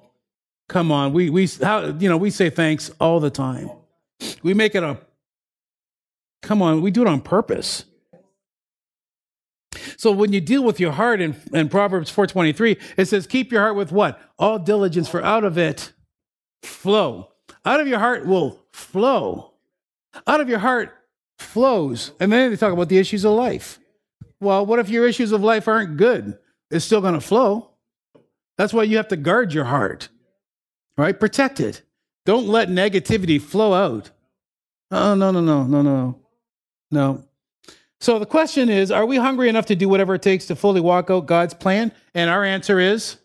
Come 0.70 0.92
on, 0.92 1.14
we 1.14 1.30
we 1.30 1.48
how 1.62 1.86
you 1.86 2.10
know 2.10 2.18
we 2.18 2.30
say 2.30 2.50
thanks 2.50 2.92
all 3.00 3.20
the 3.20 3.30
time. 3.30 3.70
We 4.44 4.54
make 4.54 4.76
it 4.76 4.84
a 4.84 4.98
come 6.42 6.62
on, 6.62 6.82
we 6.82 6.92
do 6.92 7.02
it 7.02 7.08
on 7.08 7.22
purpose. 7.22 7.86
So 9.98 10.12
when 10.12 10.32
you 10.32 10.42
deal 10.42 10.64
with 10.64 10.80
your 10.80 10.92
heart 10.92 11.22
in, 11.22 11.36
in 11.54 11.70
Proverbs 11.70 12.12
4:23, 12.12 12.80
it 12.98 13.06
says, 13.06 13.26
keep 13.26 13.52
your 13.52 13.62
heart 13.62 13.76
with 13.76 13.92
what? 13.92 14.20
All 14.38 14.60
diligence, 14.60 15.08
for 15.10 15.24
out 15.24 15.44
of 15.44 15.58
it 15.58 15.92
flow. 16.62 17.32
Out 17.66 17.80
of 17.80 17.88
your 17.88 18.00
heart 18.00 18.26
will 18.26 18.64
flow. 18.72 19.54
Out 20.26 20.42
of 20.42 20.50
your 20.50 20.60
heart 20.60 20.94
flows. 21.40 22.12
And 22.20 22.32
then 22.32 22.52
they 22.52 22.58
talk 22.58 22.74
about 22.74 22.90
the 22.90 22.98
issues 22.98 23.26
of 23.26 23.34
life. 23.34 23.80
Well, 24.40 24.66
what 24.66 24.80
if 24.80 24.90
your 24.90 25.08
issues 25.08 25.32
of 25.32 25.44
life 25.44 25.68
aren't 25.68 25.98
good? 25.98 26.38
It's 26.70 26.86
still 26.86 27.02
going 27.02 27.14
to 27.14 27.22
flow. 27.22 27.72
That's 28.58 28.74
why 28.74 28.84
you 28.84 28.98
have 28.98 29.08
to 29.10 29.18
guard 29.18 29.54
your 29.54 29.66
heart, 29.66 30.10
right? 30.98 31.20
Protect 31.20 31.60
it. 31.60 31.82
Don't 32.26 32.48
let 32.48 32.70
negativity 32.70 33.42
flow 33.42 33.74
out. 33.74 34.12
Oh, 34.92 35.16
no, 35.16 35.32
no, 35.32 35.42
no, 35.42 35.64
no, 35.64 35.82
no, 35.82 36.20
no. 36.92 37.24
So 38.00 38.20
the 38.20 38.26
question 38.26 38.70
is 38.70 38.92
Are 38.92 39.06
we 39.06 39.18
hungry 39.18 39.50
enough 39.50 39.66
to 39.68 39.76
do 39.76 39.90
whatever 39.90 40.16
it 40.16 40.22
takes 40.22 40.46
to 40.48 40.56
fully 40.56 40.82
walk 40.82 41.10
out 41.10 41.26
God's 41.26 41.54
plan? 41.54 41.92
And 42.14 42.30
our 42.30 42.44
answer 42.44 42.80
is 42.80 43.18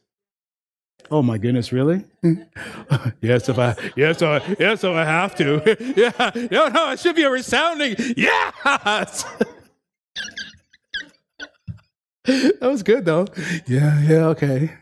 Oh 1.10 1.20
my 1.20 1.36
goodness, 1.36 1.72
really? 1.72 2.04
yes, 3.20 3.48
if 3.48 3.58
I 3.58 3.74
yes, 3.96 4.22
I 4.22 4.40
yes, 4.58 4.84
if 4.84 4.90
I 4.90 5.04
have 5.04 5.34
to. 5.36 5.94
yeah, 5.96 6.30
no, 6.50 6.68
no, 6.68 6.92
it 6.92 7.00
should 7.00 7.16
be 7.16 7.24
a 7.24 7.30
resounding 7.30 7.96
yes. 8.16 9.24
that 12.24 12.58
was 12.62 12.82
good 12.82 13.04
though. 13.04 13.26
Yeah, 13.66 14.00
yeah, 14.02 14.26
okay. 14.28 14.72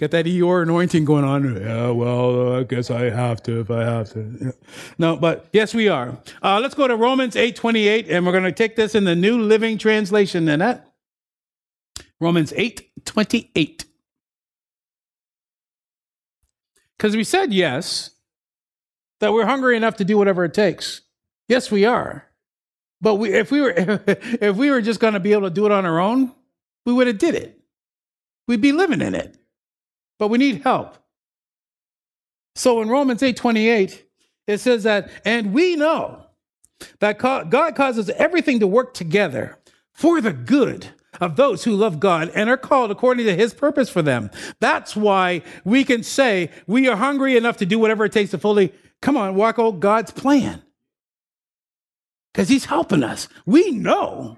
Get 0.00 0.12
that 0.12 0.24
Eeyore 0.24 0.62
anointing 0.62 1.04
going 1.04 1.24
on. 1.24 1.60
Yeah, 1.60 1.90
well, 1.90 2.54
I 2.54 2.62
guess 2.62 2.90
I 2.90 3.10
have 3.10 3.42
to 3.42 3.60
if 3.60 3.70
I 3.70 3.84
have 3.84 4.10
to. 4.14 4.34
Yeah. 4.40 4.50
No, 4.96 5.14
but 5.14 5.44
yes, 5.52 5.74
we 5.74 5.88
are. 5.88 6.16
Uh, 6.42 6.58
let's 6.58 6.74
go 6.74 6.88
to 6.88 6.96
Romans 6.96 7.36
8 7.36 7.54
28, 7.54 8.08
and 8.08 8.24
we're 8.24 8.32
going 8.32 8.44
to 8.44 8.50
take 8.50 8.76
this 8.76 8.94
in 8.94 9.04
the 9.04 9.14
New 9.14 9.38
Living 9.42 9.76
Translation, 9.76 10.46
Nanette. 10.46 10.90
Romans 12.18 12.54
8 12.56 13.04
28. 13.04 13.84
Because 16.96 17.14
we 17.14 17.22
said 17.22 17.52
yes, 17.52 18.08
that 19.18 19.34
we're 19.34 19.44
hungry 19.44 19.76
enough 19.76 19.96
to 19.96 20.04
do 20.06 20.16
whatever 20.16 20.46
it 20.46 20.54
takes. 20.54 21.02
Yes, 21.46 21.70
we 21.70 21.84
are. 21.84 22.24
But 23.02 23.16
we, 23.16 23.34
if 23.34 23.50
we 23.50 23.60
were 23.60 23.74
if 24.06 24.56
we 24.56 24.70
were 24.70 24.80
just 24.80 24.98
going 24.98 25.12
to 25.12 25.20
be 25.20 25.32
able 25.32 25.50
to 25.50 25.54
do 25.54 25.66
it 25.66 25.72
on 25.72 25.84
our 25.84 26.00
own, 26.00 26.32
we 26.86 26.94
would 26.94 27.06
have 27.06 27.18
did 27.18 27.34
it. 27.34 27.60
We'd 28.48 28.62
be 28.62 28.72
living 28.72 29.02
in 29.02 29.14
it 29.14 29.36
but 30.20 30.28
we 30.28 30.36
need 30.36 30.62
help. 30.62 30.98
So 32.54 32.82
in 32.82 32.90
Romans 32.90 33.22
8 33.22 33.36
28, 33.36 34.04
it 34.46 34.58
says 34.58 34.82
that, 34.84 35.10
and 35.24 35.54
we 35.54 35.76
know 35.76 36.26
that 37.00 37.18
God 37.18 37.74
causes 37.74 38.10
everything 38.10 38.60
to 38.60 38.66
work 38.66 38.92
together 38.92 39.58
for 39.92 40.20
the 40.20 40.32
good 40.32 40.90
of 41.20 41.36
those 41.36 41.64
who 41.64 41.74
love 41.74 42.00
God 42.00 42.30
and 42.34 42.50
are 42.50 42.58
called 42.58 42.90
according 42.90 43.26
to 43.26 43.34
his 43.34 43.54
purpose 43.54 43.88
for 43.88 44.02
them. 44.02 44.30
That's 44.60 44.94
why 44.94 45.42
we 45.64 45.84
can 45.84 46.02
say 46.02 46.50
we 46.66 46.86
are 46.86 46.96
hungry 46.96 47.36
enough 47.36 47.56
to 47.58 47.66
do 47.66 47.78
whatever 47.78 48.04
it 48.04 48.12
takes 48.12 48.30
to 48.32 48.38
fully, 48.38 48.74
come 49.00 49.16
on, 49.16 49.34
walk 49.34 49.58
out 49.58 49.80
God's 49.80 50.10
plan. 50.10 50.62
Because 52.32 52.48
he's 52.48 52.66
helping 52.66 53.02
us. 53.02 53.26
We 53.46 53.70
know 53.70 54.36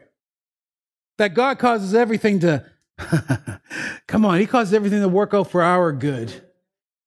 that 1.18 1.34
God 1.34 1.58
causes 1.58 1.94
everything 1.94 2.40
to 2.40 2.64
Come 4.06 4.24
on, 4.24 4.38
he 4.38 4.46
causes 4.46 4.74
everything 4.74 5.00
to 5.00 5.08
work 5.08 5.34
out 5.34 5.50
for 5.50 5.62
our 5.62 5.92
good. 5.92 6.42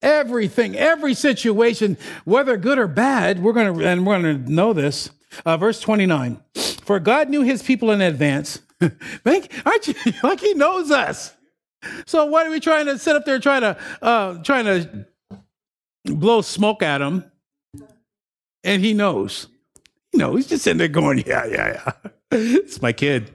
Everything, 0.01 0.75
every 0.75 1.13
situation, 1.13 1.97
whether 2.25 2.57
good 2.57 2.77
or 2.77 2.87
bad, 2.87 3.41
we're 3.41 3.53
going 3.53 3.73
to, 3.73 3.87
and 3.87 4.05
we're 4.05 4.19
going 4.19 4.43
to 4.43 4.51
know 4.51 4.73
this. 4.73 5.09
Uh, 5.45 5.57
verse 5.57 5.79
29. 5.79 6.39
For 6.83 6.99
God 6.99 7.29
knew 7.29 7.41
his 7.41 7.63
people 7.63 7.91
in 7.91 8.01
advance. 8.01 8.59
Think, 9.23 9.49
aren't 9.65 9.87
you, 9.87 9.95
like 10.23 10.39
he 10.39 10.53
knows 10.53 10.91
us. 10.91 11.33
So 12.05 12.25
why 12.25 12.45
are 12.45 12.51
we 12.51 12.59
trying 12.59 12.85
to 12.87 12.97
sit 12.97 13.15
up 13.15 13.25
there 13.25 13.39
trying 13.39 13.61
to, 13.61 13.77
uh, 14.01 14.43
trying 14.43 14.65
to 14.65 15.05
blow 16.05 16.41
smoke 16.41 16.81
at 16.83 17.01
him? 17.01 17.23
And 18.63 18.83
he 18.83 18.93
knows. 18.93 19.47
You 20.11 20.19
know, 20.19 20.35
he's 20.35 20.47
just 20.47 20.63
sitting 20.63 20.77
there 20.77 20.87
going, 20.87 21.23
yeah, 21.25 21.45
yeah, 21.45 21.91
yeah. 22.03 22.11
it's 22.31 22.81
my 22.81 22.93
kid. 22.93 23.31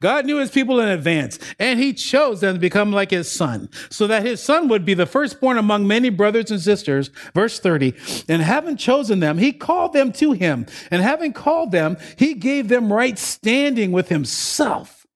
God 0.00 0.24
knew 0.24 0.38
his 0.38 0.50
people 0.50 0.78
in 0.80 0.88
advance, 0.88 1.38
and 1.58 1.80
he 1.80 1.92
chose 1.92 2.40
them 2.40 2.54
to 2.54 2.60
become 2.60 2.92
like 2.92 3.10
his 3.10 3.30
son, 3.30 3.68
so 3.90 4.06
that 4.06 4.24
his 4.24 4.40
son 4.40 4.68
would 4.68 4.84
be 4.84 4.94
the 4.94 5.06
firstborn 5.06 5.58
among 5.58 5.86
many 5.86 6.10
brothers 6.10 6.50
and 6.50 6.60
sisters. 6.60 7.10
Verse 7.34 7.58
30. 7.58 7.94
And 8.28 8.42
having 8.42 8.76
chosen 8.76 9.20
them, 9.20 9.38
he 9.38 9.52
called 9.52 9.92
them 9.92 10.12
to 10.12 10.32
him. 10.32 10.66
And 10.90 11.02
having 11.02 11.32
called 11.32 11.72
them, 11.72 11.96
he 12.16 12.34
gave 12.34 12.68
them 12.68 12.92
right 12.92 13.18
standing 13.18 13.90
with 13.92 14.08
himself. 14.08 15.06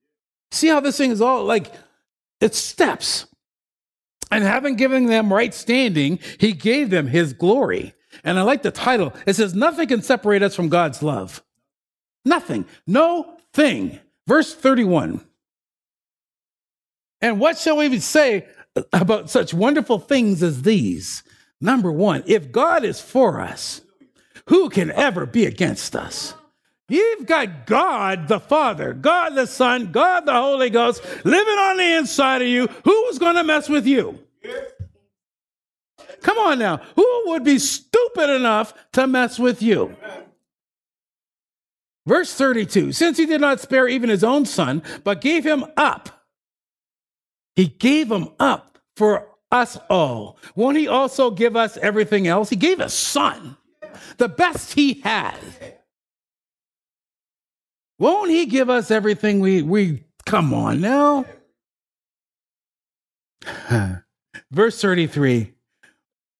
See 0.50 0.68
how 0.68 0.80
this 0.80 0.96
thing 0.96 1.10
is 1.10 1.20
all 1.20 1.44
like 1.44 1.72
it's 2.40 2.58
steps. 2.58 3.26
And 4.30 4.44
having 4.44 4.76
given 4.76 5.06
them 5.06 5.32
right 5.32 5.54
standing, 5.54 6.18
he 6.38 6.52
gave 6.52 6.90
them 6.90 7.06
his 7.06 7.32
glory. 7.32 7.94
And 8.24 8.38
I 8.38 8.42
like 8.42 8.62
the 8.62 8.70
title. 8.70 9.14
It 9.26 9.36
says, 9.36 9.54
Nothing 9.54 9.88
can 9.88 10.02
separate 10.02 10.42
us 10.42 10.54
from 10.54 10.68
God's 10.68 11.02
love. 11.02 11.42
Nothing. 12.24 12.66
No 12.86 13.38
thing. 13.52 14.00
Verse 14.28 14.54
31. 14.54 15.22
And 17.22 17.40
what 17.40 17.56
shall 17.56 17.78
we 17.78 17.98
say 17.98 18.46
about 18.92 19.30
such 19.30 19.54
wonderful 19.54 19.98
things 19.98 20.42
as 20.42 20.62
these? 20.62 21.22
Number 21.62 21.90
one, 21.90 22.22
if 22.26 22.52
God 22.52 22.84
is 22.84 23.00
for 23.00 23.40
us, 23.40 23.80
who 24.48 24.68
can 24.68 24.90
ever 24.90 25.24
be 25.24 25.46
against 25.46 25.96
us? 25.96 26.34
You've 26.90 27.24
got 27.24 27.64
God 27.64 28.28
the 28.28 28.38
Father, 28.38 28.92
God 28.92 29.30
the 29.30 29.46
Son, 29.46 29.92
God 29.92 30.26
the 30.26 30.34
Holy 30.34 30.68
Ghost 30.68 31.02
living 31.24 31.58
on 31.58 31.78
the 31.78 31.96
inside 31.96 32.42
of 32.42 32.48
you. 32.48 32.66
Who's 32.84 33.18
going 33.18 33.36
to 33.36 33.44
mess 33.44 33.70
with 33.70 33.86
you? 33.86 34.18
Come 36.20 36.36
on 36.36 36.58
now. 36.58 36.82
Who 36.96 37.22
would 37.28 37.44
be 37.44 37.58
stupid 37.58 38.28
enough 38.28 38.74
to 38.92 39.06
mess 39.06 39.38
with 39.38 39.62
you? 39.62 39.96
Verse 42.08 42.32
32 42.32 42.92
Since 42.92 43.18
he 43.18 43.26
did 43.26 43.42
not 43.42 43.60
spare 43.60 43.86
even 43.86 44.08
his 44.08 44.24
own 44.24 44.46
son, 44.46 44.82
but 45.04 45.20
gave 45.20 45.44
him 45.44 45.64
up, 45.76 46.24
he 47.54 47.66
gave 47.66 48.10
him 48.10 48.30
up 48.40 48.78
for 48.96 49.28
us 49.52 49.76
all. 49.90 50.38
Won't 50.56 50.78
he 50.78 50.88
also 50.88 51.30
give 51.30 51.54
us 51.54 51.76
everything 51.76 52.26
else? 52.26 52.48
He 52.48 52.56
gave 52.56 52.80
us 52.80 52.94
son, 52.94 53.58
the 54.16 54.28
best 54.28 54.72
he 54.72 54.94
had. 55.02 55.38
Won't 57.98 58.30
he 58.30 58.46
give 58.46 58.70
us 58.70 58.90
everything 58.90 59.40
we, 59.40 59.60
we 59.60 60.04
come 60.24 60.54
on 60.54 60.80
now? 60.80 61.26
Verse 64.50 64.80
33 64.80 65.52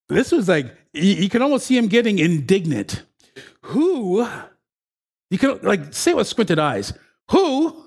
this 0.08 0.32
was 0.32 0.48
like, 0.48 0.74
you 0.94 1.28
can 1.28 1.42
almost 1.42 1.66
see 1.66 1.76
him 1.76 1.86
getting 1.88 2.18
indignant. 2.18 3.02
Who, 3.60 4.26
you 5.30 5.38
can 5.38 5.58
like 5.62 5.92
say 5.92 6.14
with 6.14 6.26
squinted 6.26 6.58
eyes, 6.58 6.92
who 7.30 7.84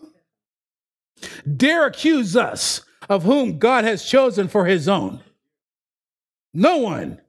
dare 1.57 1.85
accuse 1.85 2.35
us 2.35 2.81
of 3.09 3.23
whom 3.23 3.59
God 3.59 3.83
has 3.83 4.05
chosen 4.05 4.47
for 4.47 4.65
his 4.65 4.87
own? 4.87 5.21
No 6.53 6.77
one. 6.77 7.21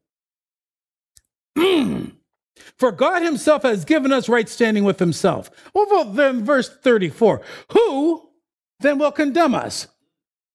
Mm. 1.57 2.13
For 2.79 2.93
God 2.93 3.23
himself 3.23 3.63
has 3.63 3.85
given 3.85 4.13
us 4.13 4.29
right 4.29 4.49
standing 4.49 4.85
with 4.85 4.99
himself. 4.99 5.51
Over 5.75 6.11
then, 6.13 6.45
verse 6.45 6.69
34 6.69 7.43
Who 7.73 8.29
then 8.81 8.99
will 8.99 9.13
condemn 9.13 9.55
us? 9.55 9.87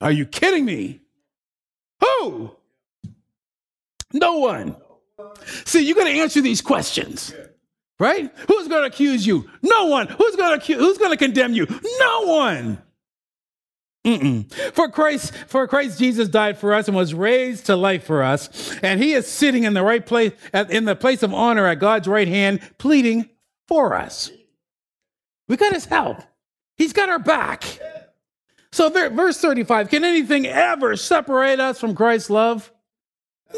Are 0.01 0.11
you 0.11 0.25
kidding 0.25 0.65
me? 0.65 1.01
Who? 2.01 2.51
No 4.13 4.37
one. 4.39 4.75
See, 5.65 5.85
you 5.85 5.95
got 5.95 6.03
to 6.03 6.11
answer 6.11 6.41
these 6.41 6.61
questions, 6.61 7.33
right? 8.00 8.32
Who's 8.48 8.68
going 8.68 8.82
to 8.84 8.88
accuse 8.88 9.25
you? 9.25 9.50
No 9.62 9.86
one. 9.88 10.08
Who's 10.08 10.36
going 10.36 10.60
to 10.60 10.74
who's 10.74 10.98
going 10.98 11.12
to 11.12 11.18
condemn 11.18 11.54
you? 11.54 11.68
No 12.00 12.22
one. 12.24 12.82
Mm-mm. 14.06 14.50
For 14.74 14.89
Christ, 14.89 15.36
for 15.48 15.68
Christ 15.68 16.00
Jesus 16.00 16.30
died 16.30 16.58
for 16.58 16.74
us 16.74 16.88
and 16.88 16.96
was 16.96 17.13
raised 17.13 17.66
to 17.66 17.75
life 17.75 18.06
for 18.06 18.24
us, 18.24 18.74
and 18.82 19.04
He 19.04 19.13
is 19.13 19.27
sitting 19.27 19.66
in 19.66 19.74
the 19.74 19.84
right 19.84 20.06
place, 20.06 20.32
in 20.70 20.86
the 20.86 20.96
place 20.96 21.24
of 21.24 21.34
honor 21.34 21.68
at 21.68 21.80
God's 21.80 22.08
right 22.08 22.27
hand, 22.27 22.62
pleading 22.77 23.30
for 23.68 23.94
us. 23.94 24.32
We 25.50 25.58
got 25.58 25.74
His 25.74 25.86
help. 25.86 26.20
He's 26.77 26.94
got 26.94 27.10
our 27.10 27.20
back. 27.20 27.66
So, 28.72 28.89
verse 28.89 29.42
thirty-five: 29.42 29.89
Can 29.89 30.06
anything 30.06 30.46
ever 30.46 30.96
separate 30.96 31.60
us 31.60 31.80
from 31.80 31.96
Christ's 31.96 32.30
love? 32.30 32.72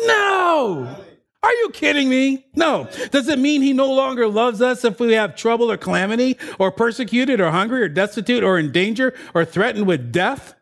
No. 0.05 1.03
Are 1.41 1.53
you 1.53 1.69
kidding 1.71 2.09
me? 2.09 2.45
No. 2.55 2.89
Does 3.11 3.29
it 3.29 3.39
mean 3.39 3.61
he 3.61 3.71
no 3.71 3.91
longer 3.91 4.27
loves 4.27 4.61
us 4.61 4.83
if 4.83 4.99
we 4.99 5.13
have 5.13 5.35
trouble 5.35 5.71
or 5.71 5.77
calamity, 5.77 6.37
or 6.57 6.71
persecuted, 6.71 7.39
or 7.39 7.51
hungry, 7.51 7.81
or 7.81 7.87
destitute, 7.87 8.43
or 8.43 8.59
in 8.59 8.71
danger, 8.71 9.15
or 9.33 9.45
threatened 9.45 9.87
with 9.87 10.11
death? 10.11 10.55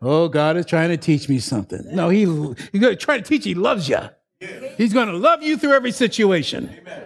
Oh, 0.00 0.28
God 0.28 0.56
is 0.56 0.66
trying 0.66 0.90
to 0.90 0.96
teach 0.96 1.28
me 1.28 1.38
something. 1.38 1.82
No, 1.92 2.08
he, 2.08 2.20
he's 2.20 2.80
going 2.80 2.92
to 2.92 2.96
try 2.96 3.18
to 3.18 3.24
teach 3.24 3.44
he 3.44 3.54
loves 3.54 3.88
you. 3.88 3.98
He's 4.76 4.92
going 4.92 5.08
to 5.08 5.16
love 5.16 5.42
you 5.42 5.56
through 5.56 5.72
every 5.72 5.92
situation. 5.92 6.70
Amen. 6.78 7.04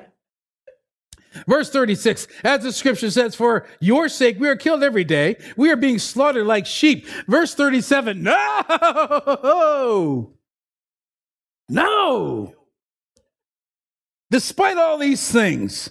Verse 1.46 1.70
36, 1.70 2.26
as 2.42 2.64
the 2.64 2.72
scripture 2.72 3.10
says, 3.10 3.36
for 3.36 3.66
your 3.78 4.08
sake 4.08 4.40
we 4.40 4.48
are 4.48 4.56
killed 4.56 4.82
every 4.82 5.04
day. 5.04 5.36
We 5.56 5.70
are 5.70 5.76
being 5.76 6.00
slaughtered 6.00 6.46
like 6.46 6.66
sheep. 6.66 7.06
Verse 7.28 7.54
37, 7.54 8.22
no! 9.52 10.34
No. 11.70 12.54
Despite 14.30 14.76
all 14.76 14.98
these 14.98 15.30
things, 15.30 15.90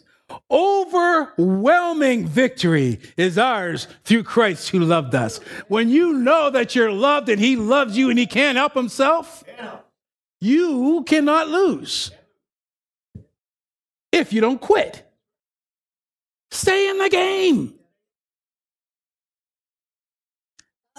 overwhelming 0.51 2.27
victory 2.27 2.99
is 3.17 3.37
ours 3.37 3.87
through 4.03 4.23
Christ 4.23 4.69
who 4.69 4.79
loved 4.79 5.15
us. 5.15 5.39
When 5.67 5.89
you 5.89 6.13
know 6.13 6.49
that 6.49 6.75
you're 6.75 6.91
loved 6.91 7.29
and 7.29 7.39
he 7.39 7.55
loves 7.55 7.97
you 7.97 8.09
and 8.09 8.19
he 8.19 8.27
can't 8.27 8.57
help 8.57 8.73
himself, 8.73 9.43
you 10.41 11.03
cannot 11.07 11.47
lose 11.47 12.11
if 14.11 14.33
you 14.33 14.41
don't 14.41 14.61
quit. 14.61 15.05
Stay 16.51 16.89
in 16.89 16.97
the 16.97 17.09
game. 17.09 17.78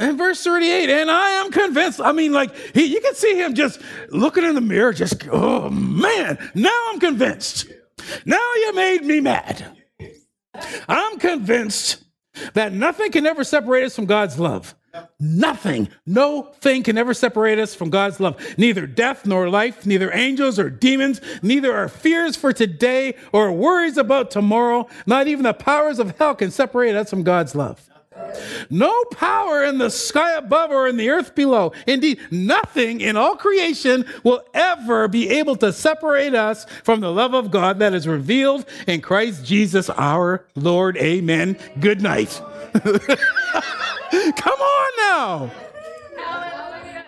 And 0.00 0.16
verse 0.16 0.42
38, 0.42 0.88
and 0.88 1.10
I 1.10 1.28
am 1.28 1.50
convinced. 1.52 2.00
I 2.00 2.12
mean, 2.12 2.32
like, 2.32 2.56
he, 2.74 2.86
you 2.86 3.02
can 3.02 3.14
see 3.14 3.34
him 3.34 3.52
just 3.52 3.82
looking 4.08 4.44
in 4.44 4.54
the 4.54 4.62
mirror, 4.62 4.94
just, 4.94 5.28
oh 5.30 5.68
man, 5.68 6.38
now 6.54 6.88
I'm 6.88 6.98
convinced. 6.98 7.66
Now 8.24 8.38
you 8.38 8.72
made 8.74 9.04
me 9.04 9.20
mad. 9.20 9.76
I'm 10.88 11.18
convinced 11.18 12.02
that 12.54 12.72
nothing 12.72 13.12
can 13.12 13.26
ever 13.26 13.44
separate 13.44 13.84
us 13.84 13.94
from 13.94 14.06
God's 14.06 14.38
love. 14.38 14.74
Nothing, 15.20 15.90
no 16.06 16.44
thing 16.60 16.82
can 16.82 16.96
ever 16.96 17.12
separate 17.12 17.58
us 17.58 17.74
from 17.74 17.90
God's 17.90 18.20
love. 18.20 18.42
Neither 18.56 18.86
death 18.86 19.26
nor 19.26 19.50
life, 19.50 19.84
neither 19.84 20.10
angels 20.14 20.58
or 20.58 20.70
demons, 20.70 21.20
neither 21.42 21.76
our 21.76 21.88
fears 21.88 22.36
for 22.36 22.54
today 22.54 23.16
or 23.32 23.52
worries 23.52 23.98
about 23.98 24.30
tomorrow, 24.30 24.88
not 25.04 25.28
even 25.28 25.42
the 25.42 25.52
powers 25.52 25.98
of 25.98 26.16
hell 26.16 26.34
can 26.34 26.50
separate 26.50 26.96
us 26.96 27.10
from 27.10 27.22
God's 27.22 27.54
love. 27.54 27.89
No 28.68 29.04
power 29.12 29.64
in 29.64 29.78
the 29.78 29.90
sky 29.90 30.36
above 30.36 30.70
or 30.70 30.88
in 30.88 30.96
the 30.96 31.10
earth 31.10 31.34
below. 31.34 31.72
Indeed, 31.86 32.20
nothing 32.30 33.00
in 33.00 33.16
all 33.16 33.36
creation 33.36 34.04
will 34.22 34.42
ever 34.54 35.08
be 35.08 35.28
able 35.28 35.56
to 35.56 35.72
separate 35.72 36.34
us 36.34 36.64
from 36.84 37.00
the 37.00 37.12
love 37.12 37.34
of 37.34 37.50
God 37.50 37.78
that 37.78 37.94
is 37.94 38.06
revealed 38.06 38.64
in 38.86 39.00
Christ 39.00 39.44
Jesus 39.44 39.90
our 39.90 40.46
Lord. 40.54 40.96
Amen. 40.96 41.56
Good 41.80 42.00
night. 42.02 42.40
Come 42.72 44.60
on 44.60 44.90
now. 44.98 45.50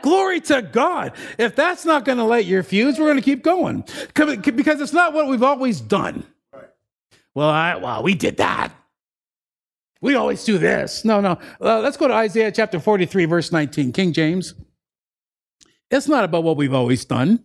Glory 0.03 0.41
to 0.41 0.63
God. 0.63 1.13
If 1.39 1.55
that's 1.55 1.85
not 1.85 2.05
going 2.05 2.19
to 2.19 2.25
light 2.25 2.45
your 2.45 2.65
fuse, 2.65 2.99
we're 2.99 3.07
going 3.07 3.17
to 3.17 3.23
keep 3.23 3.43
going 3.43 3.85
because 4.15 4.81
it's 4.81 4.93
not 4.93 5.13
what 5.13 5.29
we've 5.29 5.43
always 5.43 5.81
done. 5.81 6.25
Well, 7.35 7.49
I, 7.49 7.77
well, 7.77 8.03
we 8.03 8.15
did 8.15 8.37
that. 8.39 8.73
We 10.03 10.17
always 10.17 10.45
do 10.45 10.59
this. 10.59 11.05
No, 11.05 11.21
no. 11.21 11.39
Uh, 11.61 11.81
let's 11.81 11.97
go 11.97 12.09
to 12.09 12.15
Isaiah 12.15 12.51
chapter 12.51 12.81
43, 12.81 13.25
verse 13.25 13.53
19, 13.53 13.93
King 13.93 14.13
James. 14.13 14.55
It's 15.91 16.09
not 16.09 16.25
about 16.25 16.43
what 16.43 16.57
we've 16.57 16.75
always 16.75 17.05
done. 17.05 17.45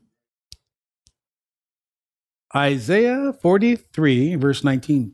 Isaiah 2.55 3.31
43, 3.41 4.35
verse 4.35 4.63
19. 4.63 5.13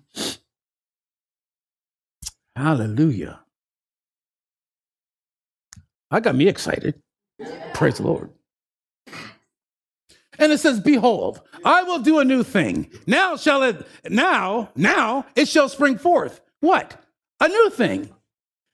Hallelujah. 2.56 3.42
I 6.10 6.22
got 6.22 6.36
me 6.36 6.48
excited. 6.48 7.02
Praise 7.74 7.98
the 7.98 8.04
Lord. 8.04 8.30
And 10.40 10.52
it 10.52 10.60
says, 10.60 10.80
Behold, 10.80 11.42
I 11.66 11.84
will 11.84 12.00
do 12.00 12.20
a 12.20 12.26
new 12.26 12.44
thing. 12.44 12.90
Now 13.06 13.36
shall 13.36 13.64
it, 13.64 13.86
now, 14.08 14.70
now 14.76 15.26
it 15.36 15.48
shall 15.50 15.68
spring 15.68 15.98
forth. 15.98 16.40
What? 16.62 17.03
A 17.40 17.48
new 17.48 17.70
thing. 17.70 18.10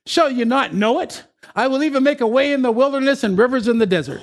Shall 0.06 0.30
you 0.30 0.44
not 0.44 0.74
know 0.74 1.00
it? 1.00 1.24
I 1.54 1.66
will 1.66 1.82
even 1.82 2.02
make 2.02 2.20
a 2.20 2.26
way 2.26 2.52
in 2.52 2.62
the 2.62 2.72
wilderness 2.72 3.24
and 3.24 3.36
rivers 3.38 3.68
in 3.68 3.78
the 3.78 3.86
desert. 3.86 4.20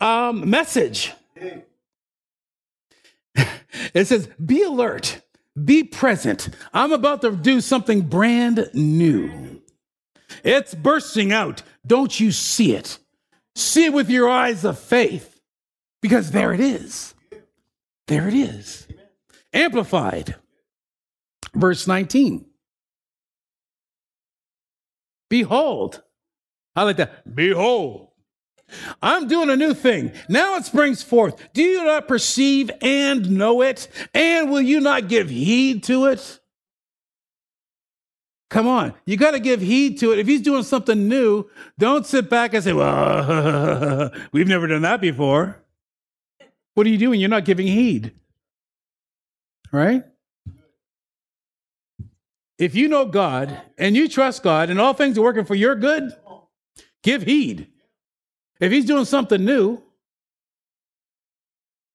Um, 0.00 0.48
message. 0.48 1.12
it 3.34 4.06
says, 4.06 4.28
Be 4.44 4.62
alert, 4.62 5.20
be 5.64 5.84
present. 5.84 6.50
I'm 6.72 6.92
about 6.92 7.22
to 7.22 7.32
do 7.32 7.60
something 7.60 8.02
brand 8.02 8.70
new. 8.74 9.62
It's 10.44 10.74
bursting 10.74 11.32
out. 11.32 11.62
Don't 11.86 12.18
you 12.18 12.32
see 12.32 12.74
it? 12.74 12.98
See 13.54 13.86
it 13.86 13.92
with 13.92 14.08
your 14.08 14.28
eyes 14.28 14.64
of 14.64 14.78
faith, 14.78 15.40
because 16.00 16.30
there 16.30 16.52
it 16.52 16.60
is. 16.60 17.14
There 18.06 18.28
it 18.28 18.34
is. 18.34 18.86
Amplified. 19.52 20.36
Verse 21.54 21.86
19. 21.86 22.47
Behold. 25.28 26.02
I 26.74 26.82
like 26.84 26.96
that. 26.96 27.34
Behold. 27.34 28.08
I'm 29.02 29.28
doing 29.28 29.48
a 29.50 29.56
new 29.56 29.74
thing. 29.74 30.12
Now 30.28 30.56
it 30.56 30.64
springs 30.64 31.02
forth. 31.02 31.52
Do 31.52 31.62
you 31.62 31.84
not 31.84 32.06
perceive 32.06 32.70
and 32.82 33.30
know 33.30 33.62
it? 33.62 33.88
And 34.12 34.50
will 34.50 34.60
you 34.60 34.80
not 34.80 35.08
give 35.08 35.30
heed 35.30 35.82
to 35.84 36.06
it? 36.06 36.40
Come 38.50 38.66
on. 38.66 38.94
You 39.04 39.16
got 39.16 39.32
to 39.32 39.40
give 39.40 39.60
heed 39.60 39.98
to 40.00 40.12
it. 40.12 40.18
If 40.18 40.26
he's 40.26 40.40
doing 40.40 40.62
something 40.62 41.08
new, 41.08 41.44
don't 41.78 42.06
sit 42.06 42.30
back 42.30 42.54
and 42.54 42.64
say, 42.64 42.72
well, 42.72 44.10
we've 44.32 44.48
never 44.48 44.66
done 44.66 44.82
that 44.82 45.00
before. 45.00 45.62
What 46.74 46.86
are 46.86 46.90
you 46.90 46.98
doing? 46.98 47.20
You're 47.20 47.28
not 47.28 47.44
giving 47.44 47.66
heed. 47.66 48.12
Right? 49.70 50.04
If 52.58 52.74
you 52.74 52.88
know 52.88 53.06
God 53.06 53.56
and 53.78 53.94
you 53.94 54.08
trust 54.08 54.42
God 54.42 54.68
and 54.68 54.80
all 54.80 54.92
things 54.92 55.16
are 55.16 55.22
working 55.22 55.44
for 55.44 55.54
your 55.54 55.76
good, 55.76 56.10
give 57.02 57.22
heed. 57.22 57.68
If 58.60 58.72
He's 58.72 58.84
doing 58.84 59.04
something 59.04 59.44
new 59.44 59.80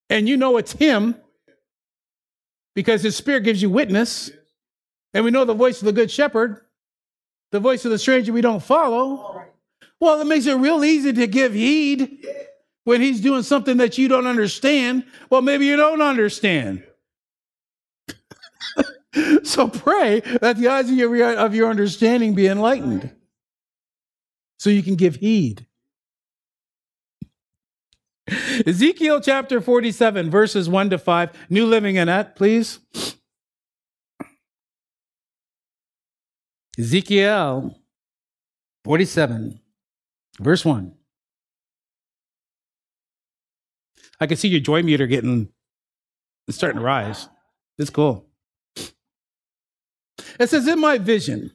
and 0.09 0.27
you 0.27 0.37
know 0.37 0.57
it's 0.57 0.71
Him 0.71 1.15
because 2.75 3.03
His 3.03 3.15
Spirit 3.15 3.43
gives 3.43 3.61
you 3.61 3.69
witness, 3.69 4.31
and 5.13 5.23
we 5.23 5.31
know 5.31 5.45
the 5.45 5.53
voice 5.53 5.79
of 5.79 5.85
the 5.85 5.91
Good 5.91 6.09
Shepherd, 6.09 6.61
the 7.51 7.59
voice 7.59 7.85
of 7.85 7.91
the 7.91 7.99
stranger 7.99 8.33
we 8.33 8.41
don't 8.41 8.63
follow, 8.63 9.43
well, 9.99 10.19
it 10.19 10.25
makes 10.25 10.47
it 10.47 10.55
real 10.55 10.83
easy 10.83 11.13
to 11.13 11.27
give 11.27 11.53
heed 11.53 12.25
when 12.85 13.01
He's 13.01 13.21
doing 13.21 13.43
something 13.43 13.77
that 13.77 13.97
you 13.97 14.07
don't 14.07 14.27
understand. 14.27 15.05
Well, 15.29 15.41
maybe 15.41 15.65
you 15.65 15.75
don't 15.75 16.01
understand. 16.01 16.83
so 19.43 19.67
pray 19.67 20.21
that 20.41 20.57
the 20.57 20.67
eyes 20.67 20.89
of 20.89 20.95
your, 20.95 21.35
of 21.35 21.55
your 21.55 21.69
understanding 21.69 22.33
be 22.33 22.47
enlightened 22.47 23.11
so 24.57 24.69
you 24.69 24.83
can 24.83 24.95
give 24.95 25.17
heed. 25.17 25.67
Ezekiel 28.65 29.19
chapter 29.19 29.59
47, 29.59 30.29
verses 30.29 30.69
1 30.69 30.91
to 30.91 30.97
5. 30.97 31.31
New 31.49 31.65
Living 31.65 31.97
Annette, 31.97 32.35
please. 32.35 32.79
Ezekiel 36.79 37.77
47, 38.85 39.59
verse 40.39 40.65
1. 40.65 40.95
I 44.19 44.25
can 44.25 44.37
see 44.37 44.47
your 44.47 44.61
joy 44.61 44.81
meter 44.81 45.05
getting 45.05 45.49
it's 46.47 46.57
starting 46.57 46.79
to 46.79 46.85
rise. 46.85 47.29
It's 47.77 47.89
cool. 47.89 48.25
It 50.39 50.49
says, 50.49 50.67
In 50.67 50.79
my 50.79 50.97
vision, 50.97 51.51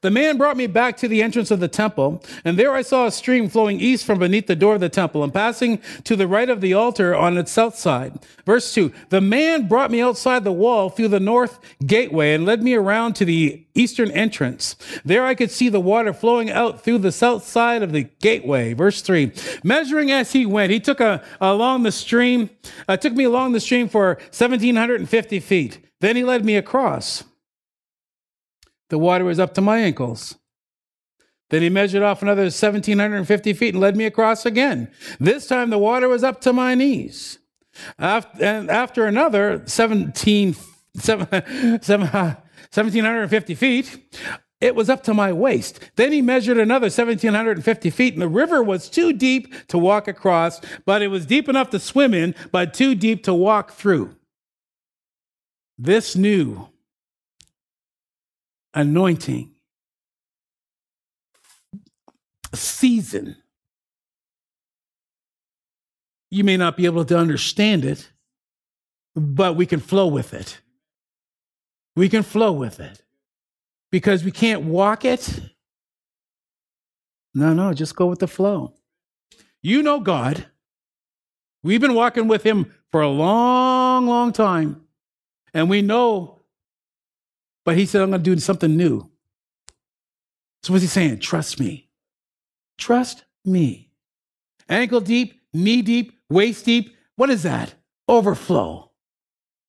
the 0.00 0.10
man 0.10 0.36
brought 0.36 0.56
me 0.56 0.66
back 0.66 0.96
to 0.98 1.08
the 1.08 1.22
entrance 1.22 1.50
of 1.50 1.60
the 1.60 1.68
temple, 1.68 2.22
and 2.44 2.58
there 2.58 2.72
I 2.72 2.82
saw 2.82 3.06
a 3.06 3.10
stream 3.10 3.48
flowing 3.48 3.80
east 3.80 4.04
from 4.04 4.18
beneath 4.18 4.46
the 4.46 4.56
door 4.56 4.74
of 4.74 4.80
the 4.80 4.88
temple 4.88 5.24
and 5.24 5.32
passing 5.32 5.80
to 6.04 6.16
the 6.16 6.28
right 6.28 6.48
of 6.48 6.60
the 6.60 6.74
altar 6.74 7.14
on 7.14 7.36
its 7.38 7.50
south 7.50 7.76
side. 7.76 8.24
Verse 8.44 8.72
2 8.74 8.92
The 9.08 9.20
man 9.20 9.68
brought 9.68 9.90
me 9.90 10.00
outside 10.00 10.44
the 10.44 10.52
wall 10.52 10.90
through 10.90 11.08
the 11.08 11.20
north 11.20 11.58
gateway 11.84 12.34
and 12.34 12.44
led 12.44 12.62
me 12.62 12.74
around 12.74 13.14
to 13.14 13.24
the 13.24 13.66
eastern 13.74 14.10
entrance. 14.10 14.76
There 15.04 15.24
I 15.24 15.34
could 15.34 15.50
see 15.50 15.68
the 15.68 15.80
water 15.80 16.12
flowing 16.12 16.50
out 16.50 16.84
through 16.84 16.98
the 16.98 17.12
south 17.12 17.46
side 17.46 17.82
of 17.82 17.92
the 17.92 18.04
gateway. 18.20 18.74
Verse 18.74 19.02
3 19.02 19.32
Measuring 19.64 20.10
as 20.10 20.32
he 20.32 20.46
went, 20.46 20.72
he 20.72 20.80
took 20.80 21.00
a, 21.00 21.24
along 21.40 21.82
the 21.82 21.92
stream, 21.92 22.50
uh, 22.88 22.96
took 22.96 23.14
me 23.14 23.24
along 23.24 23.52
the 23.52 23.60
stream 23.60 23.88
for 23.88 24.18
1,750 24.30 25.40
feet. 25.40 25.80
Then 26.00 26.16
he 26.16 26.24
led 26.24 26.44
me 26.44 26.56
across. 26.56 27.24
The 28.88 28.98
water 28.98 29.24
was 29.24 29.40
up 29.40 29.54
to 29.54 29.60
my 29.60 29.78
ankles. 29.78 30.36
Then 31.50 31.62
he 31.62 31.68
measured 31.68 32.02
off 32.02 32.22
another 32.22 32.42
1,750 32.42 33.52
feet 33.52 33.74
and 33.74 33.80
led 33.80 33.96
me 33.96 34.04
across 34.04 34.46
again. 34.46 34.90
This 35.20 35.46
time 35.46 35.70
the 35.70 35.78
water 35.78 36.08
was 36.08 36.24
up 36.24 36.40
to 36.42 36.52
my 36.52 36.74
knees. 36.74 37.38
After, 37.98 38.44
and 38.44 38.70
after 38.70 39.06
another 39.06 39.62
17, 39.66 40.54
1,750 40.94 43.54
feet, 43.54 44.18
it 44.60 44.74
was 44.74 44.90
up 44.90 45.04
to 45.04 45.14
my 45.14 45.32
waist. 45.32 45.78
Then 45.96 46.12
he 46.12 46.22
measured 46.22 46.58
another 46.58 46.86
1,750 46.86 47.90
feet, 47.90 48.14
and 48.14 48.22
the 48.22 48.28
river 48.28 48.62
was 48.62 48.88
too 48.88 49.12
deep 49.12 49.52
to 49.68 49.78
walk 49.78 50.08
across, 50.08 50.60
but 50.84 51.02
it 51.02 51.08
was 51.08 51.26
deep 51.26 51.48
enough 51.48 51.70
to 51.70 51.78
swim 51.78 52.14
in, 52.14 52.34
but 52.50 52.74
too 52.74 52.94
deep 52.94 53.24
to 53.24 53.34
walk 53.34 53.72
through. 53.72 54.16
This 55.78 56.16
new 56.16 56.68
anointing, 58.76 59.50
season. 62.54 63.36
You 66.30 66.44
may 66.44 66.56
not 66.56 66.76
be 66.76 66.84
able 66.84 67.04
to 67.06 67.18
understand 67.18 67.84
it, 67.84 68.12
but 69.14 69.56
we 69.56 69.64
can 69.64 69.80
flow 69.80 70.06
with 70.06 70.34
it. 70.34 70.60
We 71.96 72.10
can 72.10 72.22
flow 72.22 72.52
with 72.52 72.78
it 72.78 73.02
because 73.90 74.22
we 74.22 74.30
can't 74.30 74.64
walk 74.64 75.06
it. 75.06 75.40
No, 77.34 77.54
no, 77.54 77.72
just 77.72 77.96
go 77.96 78.06
with 78.06 78.18
the 78.18 78.28
flow. 78.28 78.74
You 79.62 79.82
know 79.82 80.00
God. 80.00 80.46
We've 81.62 81.80
been 81.80 81.94
walking 81.94 82.28
with 82.28 82.42
Him 82.42 82.72
for 82.92 83.00
a 83.00 83.08
long, 83.08 84.06
long 84.06 84.32
time. 84.32 84.82
And 85.54 85.70
we 85.70 85.80
know 85.80 86.35
but 87.66 87.76
he 87.76 87.84
said, 87.84 88.00
I'm 88.00 88.10
going 88.10 88.22
to 88.22 88.34
do 88.34 88.40
something 88.40 88.76
new. 88.76 89.10
So 90.62 90.72
what's 90.72 90.82
he 90.82 90.88
saying? 90.88 91.18
Trust 91.18 91.58
me. 91.60 91.90
Trust 92.78 93.24
me. 93.44 93.90
Ankle 94.68 95.00
deep, 95.00 95.42
knee 95.52 95.82
deep, 95.82 96.16
waist 96.30 96.64
deep. 96.64 96.96
What 97.16 97.28
is 97.28 97.42
that? 97.42 97.74
Overflow. 98.08 98.92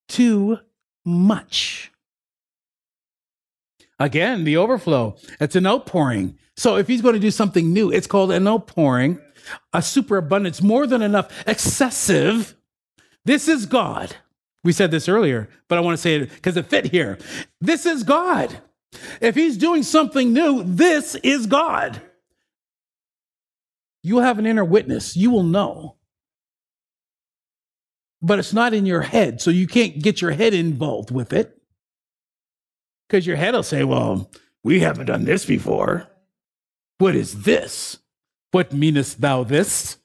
Too 0.08 0.60
much. 1.04 1.92
Again, 4.00 4.44
the 4.44 4.58
overflow. 4.58 5.18
It's 5.40 5.56
an 5.56 5.66
outpouring. 5.66 6.38
So 6.56 6.78
if 6.78 6.88
he's 6.88 7.02
going 7.02 7.16
to 7.16 7.20
do 7.20 7.32
something 7.32 7.74
new, 7.74 7.92
it's 7.92 8.08
called 8.08 8.32
an 8.32 8.48
outpouring, 8.48 9.20
a 9.74 9.82
superabundance, 9.82 10.62
more 10.62 10.86
than 10.86 11.02
enough, 11.02 11.32
excessive. 11.48 12.56
This 13.26 13.48
is 13.48 13.66
God. 13.66 14.16
We 14.64 14.72
said 14.74 14.92
this 14.92 15.08
earlier, 15.08 15.50
but 15.68 15.78
I 15.78 15.82
want 15.82 15.98
to 15.98 16.02
say 16.02 16.16
it 16.16 16.30
because 16.30 16.58
it 16.58 16.66
fit 16.66 16.86
here. 16.86 17.18
This 17.62 17.86
is 17.86 18.04
God. 18.04 18.62
If 19.22 19.36
he's 19.36 19.58
doing 19.58 19.84
something 19.84 20.34
new, 20.34 20.64
this 20.64 21.16
is 21.16 21.46
God. 21.46 22.02
You'll 24.04 24.22
have 24.22 24.40
an 24.40 24.46
inner 24.46 24.66
witness. 24.66 25.16
You 25.16 25.32
will 25.32 25.44
know. 25.44 25.96
But 28.22 28.40
it's 28.40 28.54
not 28.54 28.74
in 28.74 28.86
your 28.86 29.02
head, 29.02 29.42
so 29.42 29.52
you 29.52 29.68
can't 29.68 30.02
get 30.02 30.22
your 30.22 30.32
head 30.32 30.54
involved 30.54 31.12
with 31.12 31.34
it. 31.34 31.62
Because 33.08 33.28
your 33.28 33.36
head 33.36 33.54
will 33.54 33.64
say, 33.64 33.84
well, 33.84 34.32
we 34.64 34.80
haven't 34.80 35.06
done 35.06 35.26
this 35.26 35.46
before. 35.46 36.08
What 36.98 37.16
is 37.16 37.44
this? 37.44 38.00
What 38.52 38.74
meanest 38.74 39.22
thou 39.22 39.44
this? 39.44 39.98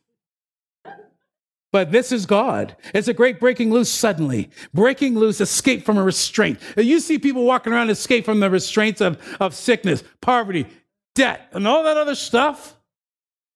But 1.73 1.91
this 1.91 2.13
is 2.13 2.27
God. 2.27 2.77
It's 2.95 3.09
a 3.09 3.15
great 3.15 3.41
breaking 3.41 3.71
loose 3.71 3.91
suddenly. 3.91 4.51
Breaking 4.75 5.15
loose, 5.15 5.41
escape 5.41 5.85
from 5.87 5.97
a 5.97 6.03
restraint. 6.03 6.61
You 6.77 7.01
see 7.01 7.19
people 7.19 7.45
walking 7.45 7.73
around 7.73 7.89
escape 7.89 8.27
from 8.27 8.41
the 8.41 8.51
restraints 8.51 9.01
of, 9.01 9.19
of 9.41 9.55
sickness, 9.55 10.05
poverty, 10.21 10.67
debt, 11.15 11.49
and 11.53 11.67
all 11.67 11.83
that 11.85 11.97
other 11.97 12.15
stuff. 12.15 12.77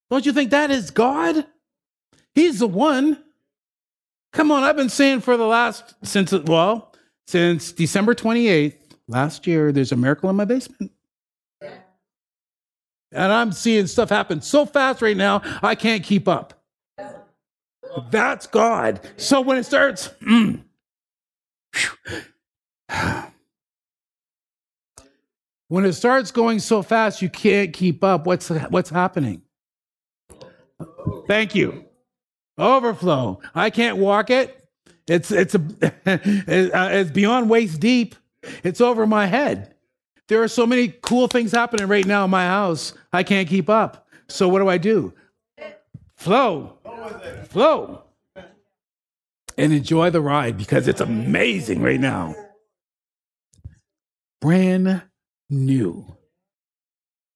Don't 0.09 0.25
you 0.25 0.33
think 0.33 0.49
that 0.49 0.71
is 0.71 0.89
God? 0.89 1.45
He's 2.33 2.59
the 2.59 2.67
one. 2.67 3.23
Come 4.33 4.51
on, 4.51 4.63
I've 4.63 4.75
been 4.75 4.89
saying 4.89 5.21
for 5.21 5.37
the 5.37 5.45
last, 5.45 5.93
since, 6.03 6.31
well, 6.31 6.93
since 7.27 7.71
December 7.71 8.15
28th, 8.15 8.75
last 9.07 9.45
year, 9.45 9.71
there's 9.71 9.91
a 9.91 9.95
miracle 9.95 10.29
in 10.29 10.35
my 10.35 10.45
basement. 10.45 10.91
And 13.11 13.31
I'm 13.31 13.51
seeing 13.51 13.87
stuff 13.87 14.09
happen 14.09 14.41
so 14.41 14.65
fast 14.65 15.01
right 15.01 15.15
now, 15.15 15.41
I 15.61 15.75
can't 15.75 16.03
keep 16.03 16.27
up. 16.27 16.56
That's 18.11 18.47
God. 18.47 19.01
So 19.17 19.41
when 19.41 19.57
it 19.57 19.65
starts, 19.65 20.09
mm, 20.21 20.61
when 25.67 25.85
it 25.85 25.93
starts 25.93 26.31
going 26.31 26.59
so 26.59 26.81
fast 26.81 27.21
you 27.21 27.29
can't 27.29 27.73
keep 27.73 28.03
up, 28.03 28.25
what's 28.25 28.49
what's 28.49 28.89
happening? 28.89 29.41
Thank 31.27 31.55
you. 31.55 31.85
Overflow. 32.57 33.39
I 33.53 33.69
can't 33.69 33.97
walk 33.97 34.29
it. 34.29 34.63
It's 35.07 35.31
it's 35.31 35.55
a 35.55 35.61
it's 36.05 37.11
beyond 37.11 37.49
waist 37.49 37.79
deep. 37.79 38.15
It's 38.63 38.81
over 38.81 39.05
my 39.05 39.25
head. 39.25 39.73
There 40.27 40.43
are 40.43 40.47
so 40.47 40.65
many 40.65 40.89
cool 40.89 41.27
things 41.27 41.51
happening 41.51 41.87
right 41.87 42.05
now 42.05 42.25
in 42.25 42.29
my 42.29 42.45
house. 42.45 42.93
I 43.13 43.23
can't 43.23 43.47
keep 43.47 43.69
up. 43.69 44.07
So 44.27 44.49
what 44.49 44.59
do 44.59 44.67
I 44.67 44.77
do? 44.77 45.13
Flow. 46.15 46.76
Flow. 47.49 48.03
And 49.57 49.73
enjoy 49.73 50.11
the 50.11 50.21
ride 50.21 50.57
because 50.57 50.87
it's 50.87 51.01
amazing 51.01 51.81
right 51.81 51.99
now. 51.99 52.35
Brand 54.39 55.01
new. 55.49 56.17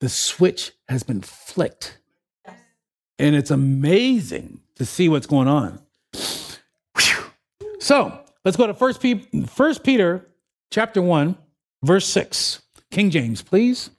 The 0.01 0.09
switch 0.09 0.71
has 0.87 1.03
been 1.03 1.21
flicked. 1.21 1.97
And 3.17 3.35
it's 3.35 3.51
amazing 3.51 4.61
to 4.75 4.85
see 4.85 5.09
what's 5.09 5.27
going 5.27 5.47
on. 5.47 5.79
So 7.79 8.19
let's 8.45 8.57
go 8.57 8.67
to 8.67 8.73
First, 8.73 9.03
First 9.47 9.83
Peter 9.83 10.27
chapter 10.71 11.01
1, 11.01 11.35
verse 11.83 12.05
6. 12.07 12.61
King 12.91 13.09
James, 13.09 13.41
please. 13.41 13.89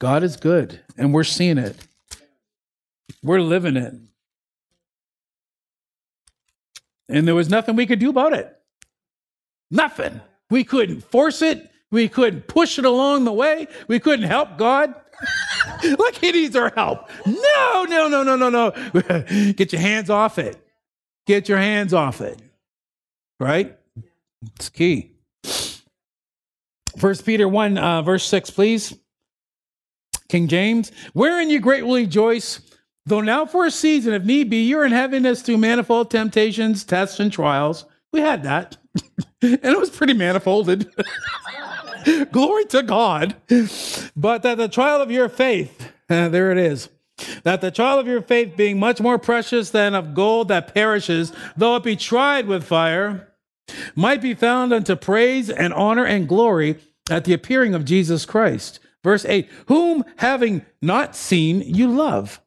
God 0.00 0.24
is 0.24 0.36
good, 0.38 0.80
and 0.96 1.12
we're 1.12 1.24
seeing 1.24 1.58
it. 1.58 1.76
We're 3.22 3.40
living 3.40 3.76
it. 3.76 3.94
And 7.08 7.28
there 7.28 7.34
was 7.34 7.50
nothing 7.50 7.76
we 7.76 7.86
could 7.86 7.98
do 7.98 8.08
about 8.08 8.32
it. 8.32 8.56
Nothing. 9.70 10.22
We 10.48 10.64
couldn't 10.64 11.02
force 11.02 11.42
it. 11.42 11.70
We 11.90 12.08
couldn't 12.08 12.46
push 12.46 12.78
it 12.78 12.86
along 12.86 13.24
the 13.24 13.32
way. 13.32 13.68
We 13.88 14.00
couldn't 14.00 14.26
help 14.26 14.56
God. 14.56 14.94
like 15.98 16.16
he 16.16 16.32
needs 16.32 16.56
our 16.56 16.72
help. 16.74 17.10
No, 17.26 17.84
no, 17.84 18.08
no, 18.08 18.22
no, 18.22 18.36
no, 18.36 18.48
no. 18.48 18.70
Get 19.52 19.72
your 19.72 19.82
hands 19.82 20.08
off 20.08 20.38
it. 20.38 20.56
Get 21.26 21.48
your 21.48 21.58
hands 21.58 21.92
off 21.92 22.22
it. 22.22 22.40
Right? 23.38 23.76
It's 24.56 24.70
key. 24.70 25.12
First 26.96 27.26
Peter 27.26 27.46
1, 27.46 27.76
uh, 27.76 28.02
verse 28.02 28.24
6, 28.24 28.50
please. 28.50 28.94
King 30.30 30.48
James, 30.48 30.92
wherein 31.12 31.50
you 31.50 31.60
greatly 31.60 32.02
rejoice, 32.02 32.60
though 33.04 33.20
now 33.20 33.44
for 33.44 33.66
a 33.66 33.70
season, 33.70 34.14
if 34.14 34.24
need 34.24 34.48
be, 34.48 34.62
you're 34.62 34.84
in 34.84 34.92
heaviness 34.92 35.42
through 35.42 35.58
manifold 35.58 36.10
temptations, 36.10 36.84
tests, 36.84 37.18
and 37.18 37.32
trials. 37.32 37.84
We 38.12 38.20
had 38.20 38.44
that. 38.44 38.76
and 39.42 39.64
it 39.64 39.78
was 39.78 39.90
pretty 39.90 40.14
manifolded. 40.14 40.90
Glory 42.32 42.64
to 42.66 42.82
God. 42.82 43.34
But 44.16 44.42
that 44.42 44.56
the 44.56 44.68
trial 44.68 45.02
of 45.02 45.10
your 45.10 45.28
faith, 45.28 45.92
uh, 46.08 46.28
there 46.28 46.52
it 46.52 46.58
is. 46.58 46.88
That 47.42 47.60
the 47.60 47.70
trial 47.70 47.98
of 47.98 48.06
your 48.06 48.22
faith, 48.22 48.56
being 48.56 48.78
much 48.78 49.00
more 49.00 49.18
precious 49.18 49.70
than 49.70 49.94
of 49.94 50.14
gold 50.14 50.48
that 50.48 50.72
perishes, 50.72 51.32
though 51.56 51.76
it 51.76 51.82
be 51.82 51.96
tried 51.96 52.46
with 52.46 52.64
fire, 52.64 53.28
might 53.94 54.22
be 54.22 54.34
found 54.34 54.72
unto 54.72 54.96
praise 54.96 55.50
and 55.50 55.74
honor 55.74 56.04
and 56.04 56.28
glory 56.28 56.78
at 57.10 57.24
the 57.24 57.32
appearing 57.32 57.74
of 57.74 57.84
Jesus 57.84 58.24
Christ. 58.24 58.78
Verse 59.02 59.24
8 59.24 59.48
Whom 59.66 60.04
having 60.16 60.64
not 60.82 61.16
seen, 61.16 61.62
you 61.62 61.88
love. 61.88 62.40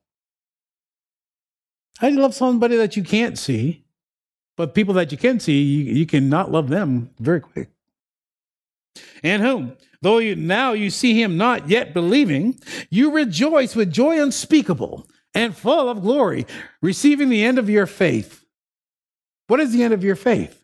How 2.00 2.10
do 2.10 2.16
you 2.16 2.22
love 2.22 2.34
somebody 2.34 2.76
that 2.78 2.98
you 2.98 3.04
can't 3.04 3.38
see? 3.38 3.84
But 4.56 4.76
people 4.76 4.94
that 4.96 5.12
you 5.12 5.18
can 5.18 5.40
see, 5.40 5.62
you, 5.62 5.94
you 5.94 6.06
cannot 6.06 6.52
love 6.52 6.70
them 6.70 7.10
very 7.20 7.40
quick. 7.40 7.70
And 9.24 9.42
whom, 9.42 9.78
though 10.02 10.20
you 10.20 10.36
now 10.36 10.74
you 10.74 10.90
see 10.90 11.20
him 11.20 11.38
not 11.38 11.70
yet 11.70 11.94
believing, 11.94 12.60
you 12.90 13.12
rejoice 13.12 13.76
with 13.76 13.92
joy 13.92 14.22
unspeakable 14.22 15.08
and 15.34 15.56
full 15.56 15.90
of 15.90 16.02
glory, 16.02 16.46
receiving 16.82 17.30
the 17.30 17.44
end 17.44 17.58
of 17.58 17.70
your 17.70 17.88
faith. 17.88 18.46
What 19.48 19.60
is 19.60 19.74
the 19.74 19.84
end 19.84 19.94
of 19.94 20.04
your 20.04 20.16
faith? 20.16 20.64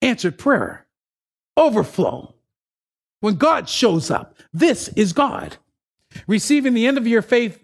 Answered 0.00 0.38
prayer, 0.38 0.86
overflow. 1.56 2.34
When 3.20 3.36
God 3.36 3.68
shows 3.68 4.10
up, 4.10 4.34
this 4.52 4.88
is 4.88 5.12
God. 5.12 5.56
Receiving 6.26 6.74
the 6.74 6.86
end 6.86 6.98
of 6.98 7.06
your 7.06 7.22
faith, 7.22 7.58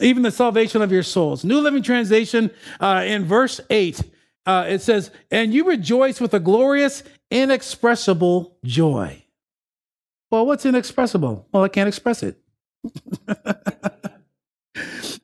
even 0.00 0.22
the 0.22 0.30
salvation 0.30 0.80
of 0.80 0.90
your 0.92 1.02
souls. 1.02 1.44
New 1.44 1.60
Living 1.60 1.82
Translation 1.82 2.50
uh, 2.80 3.02
in 3.04 3.24
verse 3.24 3.60
8, 3.68 4.00
uh, 4.46 4.64
it 4.68 4.80
says, 4.80 5.10
And 5.30 5.52
you 5.52 5.64
rejoice 5.64 6.20
with 6.20 6.32
a 6.34 6.40
glorious, 6.40 7.02
inexpressible 7.30 8.56
joy. 8.64 9.24
Well, 10.30 10.46
what's 10.46 10.64
inexpressible? 10.64 11.46
Well, 11.52 11.64
I 11.64 11.68
can't 11.68 11.88
express 11.88 12.22
it. 12.22 12.38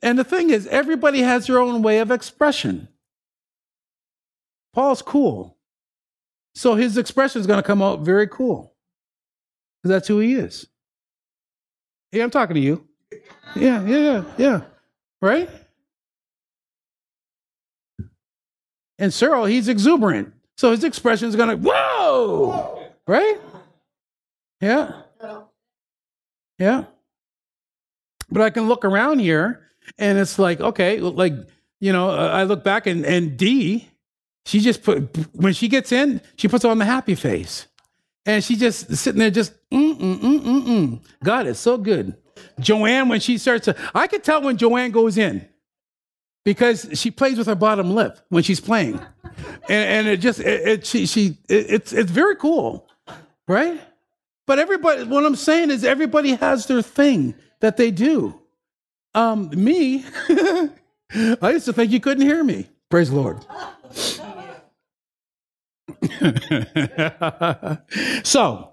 and 0.03 0.19
the 0.19 0.25
thing 0.25 0.51
is, 0.51 0.67
everybody 0.67 1.23
has 1.23 1.47
their 1.47 1.59
own 1.61 1.83
way 1.83 2.01
of 2.01 2.11
expression. 2.11 2.89
Paul's 4.75 5.01
cool. 5.03 5.57
So 6.55 6.75
his 6.75 6.99
expression 6.99 7.41
is 7.41 7.47
going 7.47 7.59
to 7.59 7.67
come 7.67 7.81
out 7.81 8.01
very 8.01 8.27
cool. 8.29 8.75
Because 9.89 10.01
that's 10.01 10.09
who 10.09 10.19
he 10.19 10.35
is. 10.35 10.67
Yeah, 12.13 12.25
I'm 12.25 12.31
talking 12.31 12.55
to 12.57 12.61
you. 12.61 12.87
Yeah, 13.57 13.83
yeah, 13.87 13.99
yeah, 13.99 14.25
yeah. 14.37 14.61
Right? 15.23 15.49
And 18.99 19.15
Cyril, 19.15 19.47
he's 19.47 19.69
exuberant. 19.69 20.35
So 20.59 20.73
his 20.73 20.85
expression 20.85 21.29
is 21.29 21.37
going 21.37 21.49
to, 21.49 21.57
whoa! 21.57 22.85
Right? 23.07 23.39
Yeah. 24.61 24.93
Yeah. 26.59 26.85
But 28.29 28.43
I 28.43 28.51
can 28.51 28.69
look 28.69 28.85
around 28.85 29.21
here 29.21 29.71
and 29.97 30.19
it's 30.19 30.39
like, 30.39 30.61
okay, 30.61 31.01
like, 31.01 31.33
you 31.81 31.95
know, 31.95 32.11
uh, 32.11 32.29
I 32.29 32.43
look 32.43 32.63
back 32.63 32.87
and, 32.87 33.07
and 33.07 33.39
D, 33.39 33.89
she 34.45 34.61
just 34.61 34.83
put, 34.83 35.17
when 35.35 35.55
she 35.55 35.69
gets 35.69 35.93
in, 35.93 36.21
she 36.37 36.47
puts 36.47 36.67
on 36.67 36.77
the 36.77 36.85
happy 36.85 37.15
face. 37.15 37.69
And 38.29 38.45
she 38.45 38.57
just 38.57 38.95
sitting 38.95 39.21
there, 39.21 39.31
just, 39.31 39.55
mm, 39.71 39.99
mm, 39.99 40.19
mm, 40.21 40.41
mm, 40.41 40.63
mm. 40.67 41.01
God 41.25 41.47
is 41.47 41.59
so 41.59 41.79
good. 41.79 42.15
Joanne, 42.61 43.09
when 43.09 43.21
she 43.21 43.39
starts 43.39 43.65
to, 43.65 43.75
I 43.95 44.07
could 44.07 44.23
tell 44.23 44.43
when 44.43 44.59
Joanne 44.59 44.91
goes 44.91 45.17
in 45.17 45.49
because 46.45 46.91
she 46.93 47.11
plays 47.11 47.39
with 47.39 47.47
her 47.47 47.55
bottom 47.55 47.95
lip 47.95 48.19
when 48.29 48.43
she's 48.43 48.61
playing. 48.61 49.01
And, 49.71 49.71
and 49.71 50.09
it 50.09 50.19
just, 50.19 50.41
it, 50.41 50.69
it 50.69 50.87
she, 50.87 51.07
she, 51.07 51.39
it, 51.49 51.71
it's, 51.71 51.93
it's 51.95 52.11
very 52.11 52.37
cool, 52.37 52.87
right? 53.49 53.81
But 54.47 54.59
everybody, 54.59 55.05
what 55.05 55.25
I'm 55.25 55.35
saying 55.35 55.71
is 55.71 55.83
everybody 55.83 56.33
has 56.35 56.67
their 56.67 56.83
thing 56.83 57.35
that 57.61 57.79
they 57.79 57.91
do. 57.91 58.39
Um, 59.15 59.49
me, 59.55 60.05
I 61.41 61.51
used 61.53 61.65
to 61.65 61.73
think 61.73 61.93
you 61.93 62.01
couldn't 62.01 62.27
hear 62.27 62.45
me. 62.45 62.69
Praise 62.91 63.09
the 63.09 63.17
Lord. 63.17 63.39
so 68.25 68.73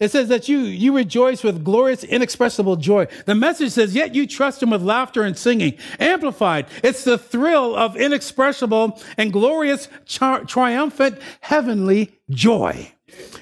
it 0.00 0.10
says 0.10 0.28
that 0.28 0.48
you 0.48 0.58
you 0.58 0.96
rejoice 0.96 1.44
with 1.44 1.64
glorious 1.64 2.04
inexpressible 2.04 2.76
joy. 2.76 3.06
The 3.26 3.34
message 3.34 3.72
says 3.72 3.94
yet 3.94 4.14
you 4.14 4.26
trust 4.26 4.62
him 4.62 4.70
with 4.70 4.82
laughter 4.82 5.22
and 5.22 5.36
singing. 5.38 5.78
Amplified 6.00 6.66
it's 6.82 7.04
the 7.04 7.18
thrill 7.18 7.76
of 7.76 7.96
inexpressible 7.96 9.00
and 9.16 9.32
glorious 9.32 9.88
tri- 10.06 10.44
triumphant 10.44 11.18
heavenly 11.40 12.18
joy. 12.30 12.92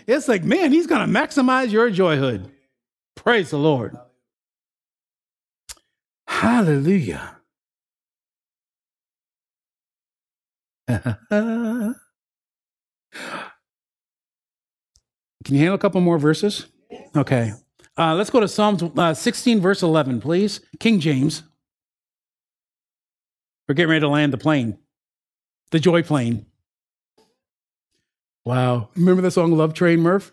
It's 0.07 0.29
like 0.29 0.45
man 0.45 0.73
he's 0.73 0.87
going 0.87 1.01
to 1.01 1.07
maximize 1.21 1.71
your 1.71 1.91
joyhood. 1.91 2.51
Praise 3.17 3.51
the 3.51 3.59
lord. 3.59 3.97
Hallelujah 6.27 7.37
Can 15.45 15.55
you 15.55 15.59
handle 15.59 15.75
a 15.75 15.79
couple 15.79 16.01
more 16.01 16.19
verses? 16.19 16.67
Okay. 17.17 17.53
Uh, 17.97 18.15
let's 18.15 18.31
go 18.31 18.41
to 18.41 18.49
Psalms 18.49 18.83
uh, 18.97 19.15
16, 19.15 19.61
verse 19.61 19.83
11, 19.83 20.21
please. 20.21 20.61
King 20.79 21.01
James. 21.01 21.43
We're 23.69 23.75
getting 23.75 23.91
ready 23.91 24.01
to 24.01 24.09
land 24.09 24.33
the 24.33 24.39
plane, 24.39 24.79
the 25.71 25.79
joy 25.79 26.03
plane. 26.03 26.47
Wow. 28.45 28.89
Remember 28.97 29.23
the 29.23 29.31
song 29.31 29.53
Love 29.53 29.75
Train, 29.75 30.01
Murph? 30.01 30.33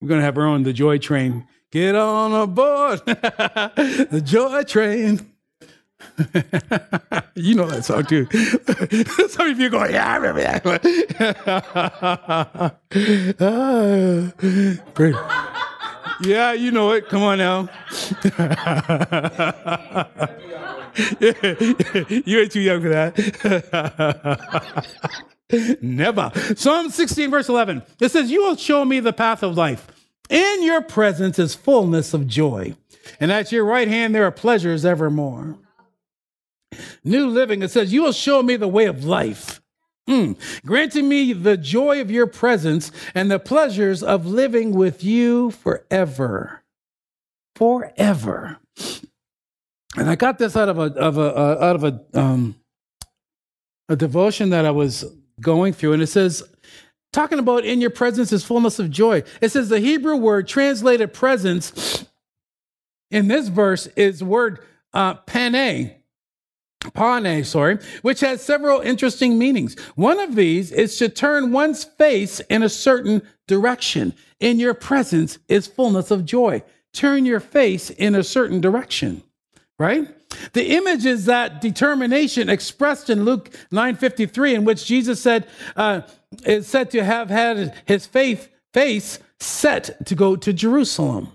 We're 0.00 0.08
going 0.08 0.20
to 0.20 0.24
have 0.24 0.36
our 0.36 0.46
own, 0.46 0.64
the 0.64 0.72
joy 0.72 0.98
train. 0.98 1.46
Get 1.70 1.94
on 1.94 2.32
aboard 2.32 3.00
the 3.06 4.22
joy 4.24 4.64
train. 4.64 5.31
you 7.34 7.54
know 7.54 7.66
that 7.66 7.84
song 7.84 8.04
too. 8.04 8.26
Some 9.28 9.50
of 9.50 9.58
you 9.58 9.70
go, 9.70 9.84
yeah, 9.86 10.12
I 10.12 10.16
remember 10.16 10.42
that 10.42 10.64
one. 10.64 10.80
yeah, 16.22 16.52
you 16.52 16.70
know 16.70 16.92
it. 16.92 17.08
Come 17.08 17.22
on 17.22 17.38
now. 17.38 17.68
you 22.26 22.40
ain't 22.40 22.52
too 22.52 22.60
young 22.60 22.82
for 22.82 22.90
that. 22.90 23.16
Never. 25.82 26.30
Psalm 26.56 26.90
16, 26.90 27.30
verse 27.30 27.48
11. 27.48 27.82
It 28.00 28.10
says, 28.10 28.30
You 28.30 28.42
will 28.42 28.56
show 28.56 28.84
me 28.84 29.00
the 29.00 29.12
path 29.12 29.42
of 29.42 29.56
life. 29.56 29.86
In 30.30 30.62
your 30.62 30.80
presence 30.80 31.38
is 31.38 31.54
fullness 31.54 32.14
of 32.14 32.26
joy, 32.26 32.74
and 33.20 33.30
at 33.30 33.52
your 33.52 33.64
right 33.64 33.88
hand 33.88 34.14
there 34.14 34.24
are 34.24 34.30
pleasures 34.30 34.84
evermore. 34.84 35.58
New 37.04 37.28
Living, 37.28 37.62
it 37.62 37.70
says, 37.70 37.92
You 37.92 38.02
will 38.02 38.12
show 38.12 38.42
me 38.42 38.56
the 38.56 38.68
way 38.68 38.86
of 38.86 39.04
life, 39.04 39.60
mm. 40.08 40.36
granting 40.64 41.08
me 41.08 41.32
the 41.32 41.56
joy 41.56 42.00
of 42.00 42.10
your 42.10 42.26
presence 42.26 42.90
and 43.14 43.30
the 43.30 43.38
pleasures 43.38 44.02
of 44.02 44.26
living 44.26 44.72
with 44.72 45.04
you 45.04 45.50
forever. 45.50 46.62
Forever. 47.54 48.58
And 49.96 50.08
I 50.08 50.14
got 50.14 50.38
this 50.38 50.56
out 50.56 50.68
of 50.68 50.78
a, 50.78 50.94
of 50.94 51.18
a 51.18 51.36
uh, 51.36 51.58
out 51.60 51.76
of 51.76 51.84
a, 51.84 52.00
um, 52.18 52.56
a 53.88 53.96
devotion 53.96 54.50
that 54.50 54.64
I 54.64 54.70
was 54.70 55.04
going 55.40 55.74
through, 55.74 55.92
and 55.92 56.02
it 56.02 56.06
says, 56.06 56.42
talking 57.12 57.38
about 57.38 57.64
in 57.64 57.80
your 57.80 57.90
presence 57.90 58.32
is 58.32 58.42
fullness 58.42 58.78
of 58.78 58.90
joy. 58.90 59.22
It 59.40 59.50
says 59.50 59.68
the 59.68 59.80
Hebrew 59.80 60.16
word 60.16 60.48
translated 60.48 61.12
presence 61.12 62.06
in 63.10 63.28
this 63.28 63.48
verse 63.48 63.86
is 63.88 64.24
word 64.24 64.60
uh, 64.94 65.14
Pane, 66.94 67.44
sorry, 67.44 67.78
which 68.02 68.20
has 68.20 68.42
several 68.42 68.80
interesting 68.80 69.38
meanings. 69.38 69.78
One 69.94 70.18
of 70.18 70.34
these 70.34 70.72
is 70.72 70.96
to 70.96 71.08
turn 71.08 71.52
one's 71.52 71.84
face 71.84 72.40
in 72.50 72.62
a 72.62 72.68
certain 72.68 73.22
direction. 73.46 74.14
In 74.40 74.58
your 74.58 74.74
presence 74.74 75.38
is 75.48 75.66
fullness 75.66 76.10
of 76.10 76.24
joy. 76.24 76.62
Turn 76.92 77.24
your 77.24 77.40
face 77.40 77.90
in 77.90 78.14
a 78.14 78.24
certain 78.24 78.60
direction, 78.60 79.22
right? 79.78 80.08
The 80.52 80.76
image 80.76 81.06
is 81.06 81.26
that 81.26 81.60
determination 81.60 82.48
expressed 82.48 83.10
in 83.10 83.24
Luke 83.24 83.50
9:53, 83.70 84.54
in 84.54 84.64
which 84.64 84.84
Jesus 84.84 85.20
said 85.20 85.46
uh, 85.76 86.02
is 86.44 86.66
said 86.66 86.90
to 86.90 87.04
have 87.04 87.30
had 87.30 87.74
his 87.86 88.06
faith 88.06 88.48
face 88.72 89.18
set 89.38 90.06
to 90.06 90.14
go 90.14 90.36
to 90.36 90.52
Jerusalem. 90.52 91.28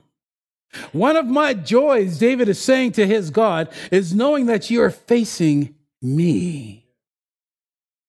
One 0.92 1.16
of 1.16 1.26
my 1.26 1.54
joys, 1.54 2.20
David 2.20 2.50
is 2.50 2.60
saying 2.60 2.94
to 2.94 3.08
his 3.08 3.30
God, 3.30 3.70
is 3.92 4.14
knowing 4.14 4.46
that 4.48 4.70
you 4.70 4.82
are 4.82 4.92
facing 4.92 5.76
me. 6.02 6.88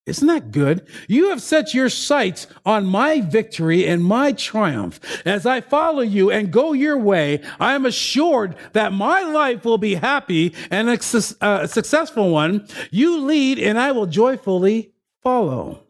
Isn't 0.09 0.27
that 0.29 0.53
good? 0.53 0.88
You 1.07 1.29
have 1.29 1.42
set 1.42 1.75
your 1.75 1.90
sights 1.90 2.47
on 2.64 2.87
my 2.87 3.21
victory 3.21 3.87
and 3.87 4.03
my 4.03 4.33
triumph. 4.33 4.99
As 5.27 5.44
I 5.44 5.61
follow 5.61 6.01
you 6.01 6.31
and 6.31 6.51
go 6.51 6.73
your 6.73 6.97
way, 6.97 7.42
I 7.61 7.75
am 7.75 7.85
assured 7.85 8.57
that 8.73 8.94
my 8.94 9.23
life 9.23 9.66
will 9.66 9.77
be 9.77 9.97
happy 9.97 10.55
and 10.71 10.88
a 10.88 10.99
uh, 11.42 11.66
successful 11.66 12.31
one. 12.31 12.66
You 12.90 13.18
lead 13.18 13.59
and 13.59 13.79
I 13.79 13.92
will 13.92 14.07
joyfully 14.07 14.92
follow. 15.23 15.83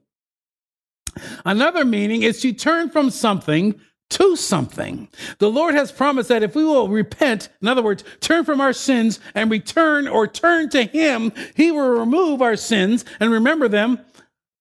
Another 1.44 1.85
meaning 1.85 2.22
is 2.22 2.40
to 2.42 2.52
turn 2.52 2.90
from 2.90 3.11
something 3.11 3.81
to 4.11 4.37
something. 4.37 5.09
The 5.38 5.51
Lord 5.51 5.75
has 5.75 5.92
promised 5.92 6.29
that 6.29 6.42
if 6.42 6.55
we 6.55 6.64
will 6.64 6.88
repent, 6.88 7.49
in 7.61 7.68
other 7.68 7.83
words, 7.83 8.05
turn 8.21 8.44
from 8.44 8.61
our 8.61 8.73
sins 8.73 9.21
and 9.35 9.51
return 9.51 10.09
or 10.09 10.27
turn 10.27 10.71
to 10.71 10.85
Him, 10.85 11.33
He 11.55 11.71
will 11.71 11.90
remove 11.90 12.42
our 12.42 12.57
sins 12.57 13.05
and 13.21 13.31
remember 13.31 13.68
them 13.68 14.01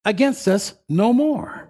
against 0.05 0.47
us 0.47 0.73
no 0.89 1.13
more. 1.13 1.69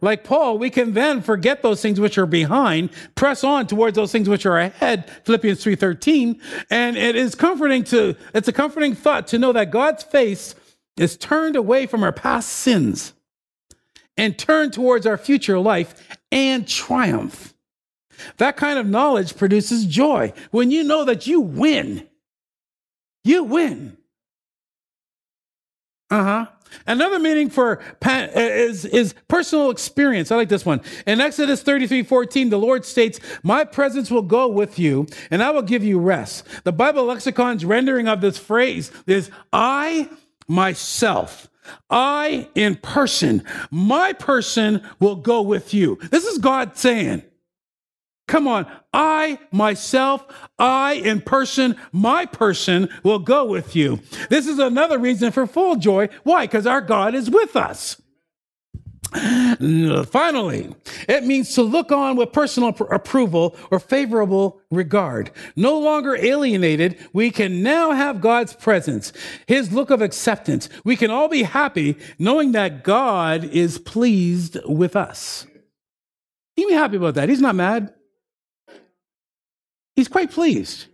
Like 0.00 0.24
Paul, 0.24 0.58
we 0.58 0.70
can 0.70 0.92
then 0.92 1.22
forget 1.22 1.62
those 1.62 1.80
things 1.80 1.98
which 1.98 2.18
are 2.18 2.26
behind, 2.26 2.90
press 3.14 3.42
on 3.42 3.66
towards 3.66 3.96
those 3.96 4.12
things 4.12 4.28
which 4.28 4.44
are 4.44 4.58
ahead, 4.58 5.10
Philippians 5.24 5.64
3:13, 5.64 6.40
and 6.70 6.96
it 6.96 7.16
is 7.16 7.34
comforting 7.34 7.84
to 7.84 8.14
it's 8.34 8.48
a 8.48 8.52
comforting 8.52 8.94
thought 8.94 9.26
to 9.28 9.38
know 9.38 9.52
that 9.52 9.70
God's 9.70 10.02
face 10.02 10.54
is 10.96 11.16
turned 11.16 11.56
away 11.56 11.86
from 11.86 12.02
our 12.02 12.12
past 12.12 12.50
sins 12.50 13.14
and 14.16 14.38
turned 14.38 14.72
towards 14.72 15.06
our 15.06 15.16
future 15.16 15.58
life 15.58 15.94
and 16.34 16.68
triumph. 16.68 17.54
That 18.36 18.56
kind 18.56 18.78
of 18.78 18.86
knowledge 18.86 19.36
produces 19.36 19.86
joy. 19.86 20.32
When 20.50 20.70
you 20.70 20.84
know 20.84 21.04
that 21.04 21.26
you 21.26 21.40
win, 21.40 22.06
you 23.22 23.44
win. 23.44 23.96
Uh 26.10 26.22
huh. 26.22 26.46
Another 26.86 27.20
meaning 27.20 27.50
for 27.50 27.80
is, 28.04 28.84
is 28.84 29.14
personal 29.28 29.70
experience. 29.70 30.32
I 30.32 30.36
like 30.36 30.48
this 30.48 30.66
one. 30.66 30.80
In 31.06 31.20
Exodus 31.20 31.62
33 31.62 32.02
14, 32.02 32.50
the 32.50 32.58
Lord 32.58 32.84
states, 32.84 33.20
My 33.44 33.64
presence 33.64 34.10
will 34.10 34.22
go 34.22 34.48
with 34.48 34.78
you, 34.78 35.06
and 35.30 35.42
I 35.42 35.50
will 35.50 35.62
give 35.62 35.84
you 35.84 36.00
rest. 36.00 36.44
The 36.64 36.72
Bible 36.72 37.06
lexicon's 37.06 37.64
rendering 37.64 38.08
of 38.08 38.20
this 38.20 38.38
phrase 38.38 38.90
is 39.06 39.30
I 39.52 40.08
myself. 40.48 41.48
I 41.90 42.48
in 42.54 42.76
person, 42.76 43.42
my 43.70 44.12
person 44.12 44.82
will 45.00 45.16
go 45.16 45.42
with 45.42 45.74
you. 45.74 45.98
This 46.10 46.24
is 46.24 46.38
God 46.38 46.76
saying, 46.76 47.22
Come 48.26 48.48
on, 48.48 48.66
I 48.92 49.38
myself, 49.52 50.24
I 50.58 50.94
in 50.94 51.20
person, 51.20 51.76
my 51.92 52.24
person 52.24 52.88
will 53.02 53.18
go 53.18 53.44
with 53.44 53.76
you. 53.76 54.00
This 54.30 54.46
is 54.46 54.58
another 54.58 54.98
reason 54.98 55.30
for 55.30 55.46
full 55.46 55.76
joy. 55.76 56.08
Why? 56.22 56.46
Because 56.46 56.66
our 56.66 56.80
God 56.80 57.14
is 57.14 57.30
with 57.30 57.54
us. 57.54 58.00
Finally, 59.12 60.74
it 61.08 61.24
means 61.24 61.54
to 61.54 61.62
look 61.62 61.92
on 61.92 62.16
with 62.16 62.32
personal 62.32 62.72
pr- 62.72 62.84
approval 62.84 63.56
or 63.70 63.78
favorable 63.78 64.60
regard. 64.70 65.30
No 65.56 65.78
longer 65.78 66.16
alienated, 66.16 66.98
we 67.12 67.30
can 67.30 67.62
now 67.62 67.92
have 67.92 68.20
God's 68.20 68.54
presence, 68.54 69.12
His 69.46 69.72
look 69.72 69.90
of 69.90 70.02
acceptance. 70.02 70.68
We 70.84 70.96
can 70.96 71.10
all 71.10 71.28
be 71.28 71.42
happy 71.42 71.96
knowing 72.18 72.52
that 72.52 72.82
God 72.82 73.44
is 73.44 73.78
pleased 73.78 74.58
with 74.64 74.96
us. 74.96 75.46
You 76.56 76.68
be 76.68 76.74
happy 76.74 76.96
about 76.96 77.14
that. 77.14 77.28
He's 77.28 77.40
not 77.40 77.54
mad. 77.54 77.92
He's 79.96 80.08
quite 80.08 80.30
pleased, 80.30 80.86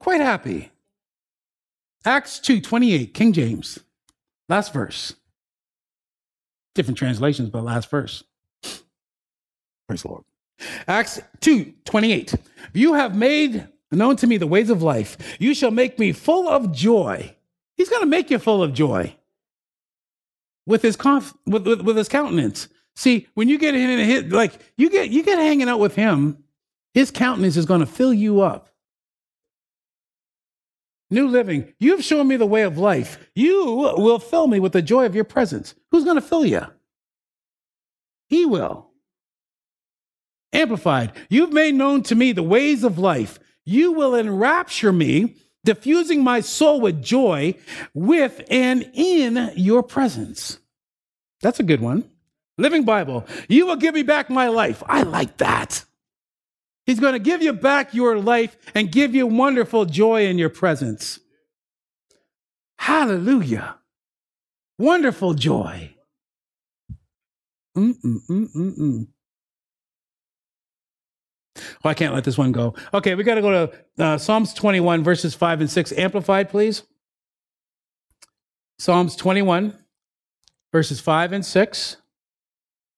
quite 0.00 0.20
happy. 0.20 0.70
Acts 2.04 2.38
2 2.40 2.60
28, 2.60 3.14
King 3.14 3.32
James, 3.32 3.78
last 4.48 4.72
verse. 4.74 5.14
Different 6.74 6.98
translations, 6.98 7.50
but 7.50 7.62
last 7.62 7.88
verse. 7.88 8.24
Praise 9.86 10.02
the 10.02 10.08
Lord. 10.08 10.24
Acts 10.88 11.20
2 11.40 11.72
28. 11.84 12.34
You 12.72 12.94
have 12.94 13.16
made 13.16 13.68
known 13.90 14.16
to 14.16 14.26
me 14.26 14.36
the 14.36 14.46
ways 14.46 14.70
of 14.70 14.82
life. 14.82 15.36
You 15.38 15.54
shall 15.54 15.70
make 15.70 15.98
me 15.98 16.12
full 16.12 16.48
of 16.48 16.72
joy. 16.72 17.34
He's 17.76 17.88
going 17.88 18.02
to 18.02 18.08
make 18.08 18.30
you 18.30 18.38
full 18.38 18.62
of 18.62 18.72
joy 18.72 19.14
with 20.66 20.82
his 20.82 20.96
conf- 20.96 21.34
with, 21.46 21.66
with, 21.66 21.80
with 21.82 21.96
his 21.96 22.08
countenance. 22.08 22.68
See, 22.96 23.26
when 23.34 23.48
you 23.48 23.58
get 23.58 23.74
in 23.74 23.90
and 23.90 24.00
hit 24.00 24.30
like 24.30 24.52
you 24.76 24.88
get 24.88 25.10
you 25.10 25.22
get 25.22 25.38
hanging 25.38 25.68
out 25.68 25.80
with 25.80 25.94
him, 25.94 26.38
his 26.92 27.10
countenance 27.10 27.56
is 27.56 27.66
going 27.66 27.80
to 27.80 27.86
fill 27.86 28.14
you 28.14 28.40
up. 28.40 28.68
New 31.10 31.28
living, 31.28 31.72
you've 31.78 32.02
shown 32.02 32.28
me 32.28 32.36
the 32.36 32.46
way 32.46 32.62
of 32.62 32.78
life. 32.78 33.18
You 33.34 33.94
will 33.96 34.18
fill 34.18 34.46
me 34.46 34.58
with 34.58 34.72
the 34.72 34.82
joy 34.82 35.06
of 35.06 35.14
your 35.14 35.24
presence. 35.24 35.74
Who's 35.90 36.04
going 36.04 36.16
to 36.16 36.22
fill 36.22 36.44
you? 36.44 36.62
He 38.28 38.46
will. 38.46 38.90
Amplified, 40.52 41.12
you've 41.28 41.52
made 41.52 41.74
known 41.74 42.02
to 42.04 42.14
me 42.14 42.32
the 42.32 42.42
ways 42.42 42.84
of 42.84 42.98
life. 42.98 43.38
You 43.64 43.92
will 43.92 44.14
enrapture 44.14 44.92
me, 44.92 45.36
diffusing 45.64 46.22
my 46.22 46.40
soul 46.40 46.80
with 46.80 47.02
joy 47.02 47.54
with 47.92 48.42
and 48.50 48.88
in 48.94 49.52
your 49.56 49.82
presence. 49.82 50.58
That's 51.40 51.60
a 51.60 51.64
good 51.64 51.80
one. 51.80 52.08
Living 52.56 52.84
Bible, 52.84 53.26
you 53.48 53.66
will 53.66 53.76
give 53.76 53.94
me 53.94 54.02
back 54.02 54.30
my 54.30 54.48
life. 54.48 54.82
I 54.86 55.02
like 55.02 55.38
that. 55.38 55.84
He's 56.86 57.00
going 57.00 57.14
to 57.14 57.18
give 57.18 57.42
you 57.42 57.52
back 57.52 57.94
your 57.94 58.18
life 58.18 58.56
and 58.74 58.92
give 58.92 59.14
you 59.14 59.26
wonderful 59.26 59.86
joy 59.86 60.26
in 60.26 60.38
your 60.38 60.50
presence. 60.50 61.18
Hallelujah. 62.78 63.76
Wonderful 64.78 65.34
joy. 65.34 65.94
Mm-mm-mm-mm-mm. 67.76 69.06
Oh, 71.56 71.88
I 71.88 71.94
can't 71.94 72.14
let 72.14 72.24
this 72.24 72.36
one 72.36 72.52
go. 72.52 72.74
Okay, 72.92 73.14
we 73.14 73.24
got 73.24 73.36
to 73.36 73.42
go 73.42 73.66
to 73.66 74.04
uh, 74.04 74.18
Psalms 74.18 74.52
21, 74.54 75.02
verses 75.04 75.34
5 75.34 75.60
and 75.62 75.70
6. 75.70 75.92
Amplified, 75.92 76.48
please. 76.50 76.82
Psalms 78.78 79.16
21, 79.16 79.78
verses 80.72 81.00
5 81.00 81.32
and 81.32 81.46
6. 81.46 81.96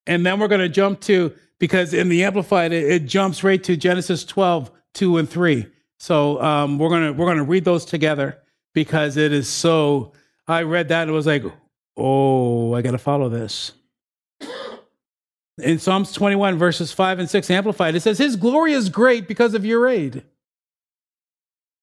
And 0.06 0.24
then 0.24 0.38
we're 0.38 0.48
going 0.48 0.60
to 0.60 0.68
jump 0.68 1.00
to 1.02 1.32
because 1.58 1.94
in 1.94 2.08
the 2.08 2.24
Amplified, 2.24 2.72
it, 2.72 2.84
it 2.84 3.06
jumps 3.06 3.42
right 3.42 3.62
to 3.64 3.76
Genesis 3.76 4.24
12, 4.24 4.70
2 4.94 5.18
and 5.18 5.28
3. 5.28 5.66
So 5.98 6.40
um, 6.42 6.78
we're 6.78 6.90
gonna 6.90 7.12
we're 7.12 7.26
gonna 7.26 7.44
read 7.44 7.64
those 7.64 7.84
together 7.84 8.38
because 8.74 9.16
it 9.16 9.32
is 9.32 9.48
so. 9.48 10.12
I 10.46 10.62
read 10.62 10.88
that 10.88 11.02
and 11.02 11.10
it 11.10 11.14
was 11.14 11.26
like, 11.26 11.42
oh, 11.96 12.74
I 12.74 12.82
got 12.82 12.92
to 12.92 12.98
follow 12.98 13.28
this. 13.28 13.72
In 15.58 15.78
Psalms 15.78 16.12
21, 16.12 16.58
verses 16.58 16.92
5 16.92 17.18
and 17.18 17.30
6, 17.30 17.50
Amplified, 17.50 17.94
it 17.94 18.00
says, 18.00 18.18
His 18.18 18.36
glory 18.36 18.74
is 18.74 18.90
great 18.90 19.26
because 19.26 19.54
of 19.54 19.64
your 19.64 19.88
aid. 19.88 20.22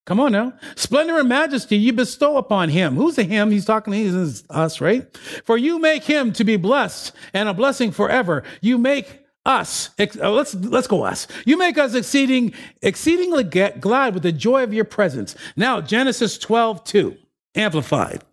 Come 0.06 0.20
on 0.20 0.34
now. 0.34 0.54
Splendor 0.76 1.18
and 1.18 1.30
majesty 1.30 1.78
you 1.78 1.94
bestow 1.94 2.38
upon 2.38 2.70
him. 2.70 2.96
Who's 2.96 3.16
the 3.16 3.24
him? 3.24 3.52
He's 3.52 3.66
talking, 3.66 3.94
to? 3.94 4.00
he's 4.00 4.44
us, 4.50 4.82
right? 4.82 5.16
For 5.46 5.58
you 5.58 5.80
make 5.80 6.04
him 6.04 6.34
to 6.34 6.44
be 6.44 6.58
blessed 6.58 7.14
and 7.34 7.48
a 7.48 7.54
blessing 7.54 7.92
forever. 7.92 8.44
You 8.62 8.78
make 8.78 9.24
us 9.46 9.90
uh, 10.00 10.32
let's 10.32 10.56
let's 10.56 10.88
go 10.88 11.04
us 11.04 11.28
you 11.46 11.58
make 11.58 11.78
us 11.78 11.94
exceeding 11.96 12.54
exceedingly 12.82 13.44
glad 13.44 14.14
with 14.14 14.24
the 14.24 14.32
joy 14.32 14.64
of 14.64 14.74
your 14.74 14.86
presence 14.86 15.36
now 15.58 15.82
genesis 15.82 16.38
12 16.38 16.82
2 16.86 17.18
amplified 17.56 18.24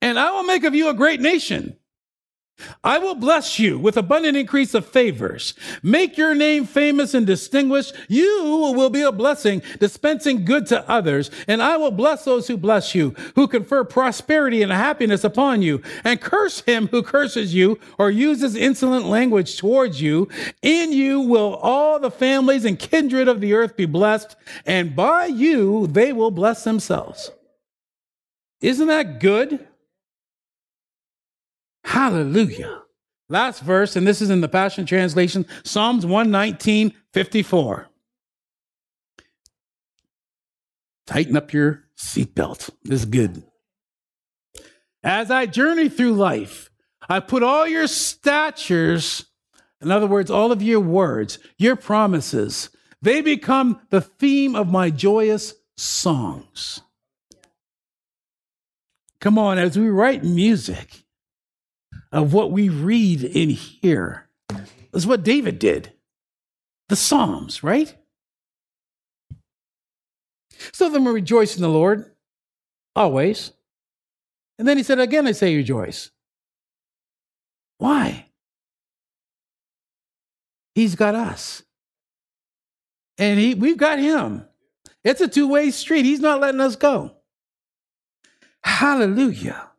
and 0.00 0.18
i 0.18 0.30
will 0.30 0.44
make 0.44 0.64
of 0.64 0.74
you 0.74 0.88
a 0.88 0.94
great 0.94 1.20
nation 1.20 1.76
I 2.82 2.98
will 2.98 3.14
bless 3.14 3.58
you 3.58 3.78
with 3.78 3.96
abundant 3.96 4.36
increase 4.36 4.72
of 4.72 4.86
favors. 4.86 5.54
Make 5.82 6.16
your 6.16 6.34
name 6.34 6.64
famous 6.64 7.14
and 7.14 7.26
distinguished. 7.26 7.94
You 8.08 8.72
will 8.74 8.90
be 8.90 9.02
a 9.02 9.12
blessing, 9.12 9.62
dispensing 9.78 10.44
good 10.44 10.66
to 10.66 10.88
others. 10.88 11.30
And 11.48 11.62
I 11.62 11.76
will 11.76 11.90
bless 11.90 12.24
those 12.24 12.46
who 12.46 12.56
bless 12.56 12.94
you, 12.94 13.10
who 13.34 13.46
confer 13.46 13.84
prosperity 13.84 14.62
and 14.62 14.72
happiness 14.72 15.24
upon 15.24 15.62
you, 15.62 15.82
and 16.04 16.20
curse 16.20 16.60
him 16.60 16.88
who 16.88 17.02
curses 17.02 17.54
you 17.54 17.78
or 17.98 18.10
uses 18.10 18.56
insolent 18.56 19.06
language 19.06 19.58
towards 19.58 20.00
you. 20.00 20.28
In 20.62 20.92
you 20.92 21.20
will 21.20 21.56
all 21.56 21.98
the 21.98 22.10
families 22.10 22.64
and 22.64 22.78
kindred 22.78 23.28
of 23.28 23.40
the 23.40 23.52
earth 23.52 23.76
be 23.76 23.86
blessed, 23.86 24.36
and 24.64 24.96
by 24.96 25.26
you 25.26 25.86
they 25.88 26.12
will 26.12 26.30
bless 26.30 26.64
themselves. 26.64 27.30
Isn't 28.60 28.86
that 28.88 29.20
good? 29.20 29.66
Hallelujah. 31.86 32.82
Last 33.28 33.62
verse, 33.62 33.94
and 33.94 34.04
this 34.04 34.20
is 34.20 34.28
in 34.28 34.40
the 34.40 34.48
Passion 34.48 34.86
Translation, 34.86 35.46
Psalms 35.62 36.04
119, 36.04 36.92
54. 37.12 37.88
Tighten 41.06 41.36
up 41.36 41.52
your 41.52 41.84
seatbelt. 41.96 42.70
This 42.82 43.00
is 43.00 43.06
good. 43.06 43.44
As 45.04 45.30
I 45.30 45.46
journey 45.46 45.88
through 45.88 46.14
life, 46.14 46.70
I 47.08 47.20
put 47.20 47.44
all 47.44 47.68
your 47.68 47.86
statures, 47.86 49.26
in 49.80 49.92
other 49.92 50.08
words, 50.08 50.28
all 50.28 50.50
of 50.50 50.62
your 50.62 50.80
words, 50.80 51.38
your 51.56 51.76
promises, 51.76 52.68
they 53.00 53.20
become 53.20 53.80
the 53.90 54.00
theme 54.00 54.56
of 54.56 54.68
my 54.68 54.90
joyous 54.90 55.54
songs. 55.76 56.80
Come 59.20 59.38
on, 59.38 59.56
as 59.56 59.78
we 59.78 59.88
write 59.88 60.24
music, 60.24 61.05
of 62.16 62.32
what 62.32 62.50
we 62.50 62.68
read 62.68 63.22
in 63.22 63.50
here. 63.50 64.28
is 64.92 65.06
what 65.06 65.22
David 65.22 65.58
did. 65.58 65.92
The 66.88 66.96
Psalms, 66.96 67.62
right? 67.62 67.94
So 70.72 70.88
then 70.88 71.04
we 71.04 71.12
rejoice 71.12 71.56
in 71.56 71.62
the 71.62 71.68
Lord 71.68 72.10
always. 72.94 73.52
And 74.58 74.66
then 74.66 74.76
he 74.76 74.82
said, 74.82 74.98
Again, 74.98 75.26
I 75.26 75.32
say 75.32 75.54
rejoice. 75.54 76.10
Why? 77.78 78.26
He's 80.74 80.94
got 80.94 81.14
us. 81.14 81.62
And 83.18 83.38
he, 83.38 83.54
we've 83.54 83.76
got 83.76 83.98
him. 83.98 84.46
It's 85.04 85.20
a 85.20 85.28
two 85.28 85.48
way 85.48 85.70
street. 85.70 86.04
He's 86.04 86.20
not 86.20 86.40
letting 86.40 86.60
us 86.60 86.76
go. 86.76 87.12
Hallelujah. 88.64 89.70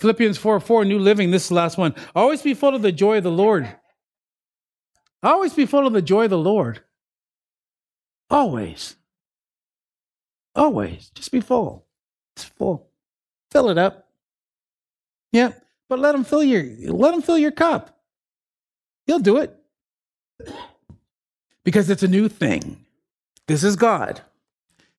Philippians 0.00 0.38
4 0.38 0.60
4, 0.60 0.84
New 0.86 0.98
Living, 0.98 1.30
this 1.30 1.44
is 1.44 1.48
the 1.50 1.54
last 1.54 1.76
one. 1.76 1.94
Always 2.14 2.40
be 2.40 2.54
full 2.54 2.74
of 2.74 2.80
the 2.80 2.90
joy 2.90 3.18
of 3.18 3.24
the 3.24 3.30
Lord. 3.30 3.68
Always 5.22 5.52
be 5.52 5.66
full 5.66 5.86
of 5.86 5.92
the 5.92 6.00
joy 6.00 6.24
of 6.24 6.30
the 6.30 6.38
Lord. 6.38 6.80
Always. 8.30 8.96
Always. 10.54 11.10
Just 11.14 11.30
be 11.30 11.40
full. 11.40 11.86
It's 12.34 12.44
full. 12.44 12.88
Fill 13.50 13.68
it 13.68 13.76
up. 13.76 14.08
Yeah. 15.32 15.52
But 15.90 15.98
let 15.98 16.14
him 16.14 16.24
fill 16.24 16.44
your 16.44 16.64
let 16.92 17.12
him 17.12 17.20
fill 17.20 17.38
your 17.38 17.50
cup. 17.50 18.00
He'll 19.06 19.18
do 19.18 19.36
it. 19.36 19.54
Because 21.62 21.90
it's 21.90 22.02
a 22.02 22.08
new 22.08 22.28
thing. 22.28 22.86
This 23.48 23.62
is 23.62 23.76
God. 23.76 24.22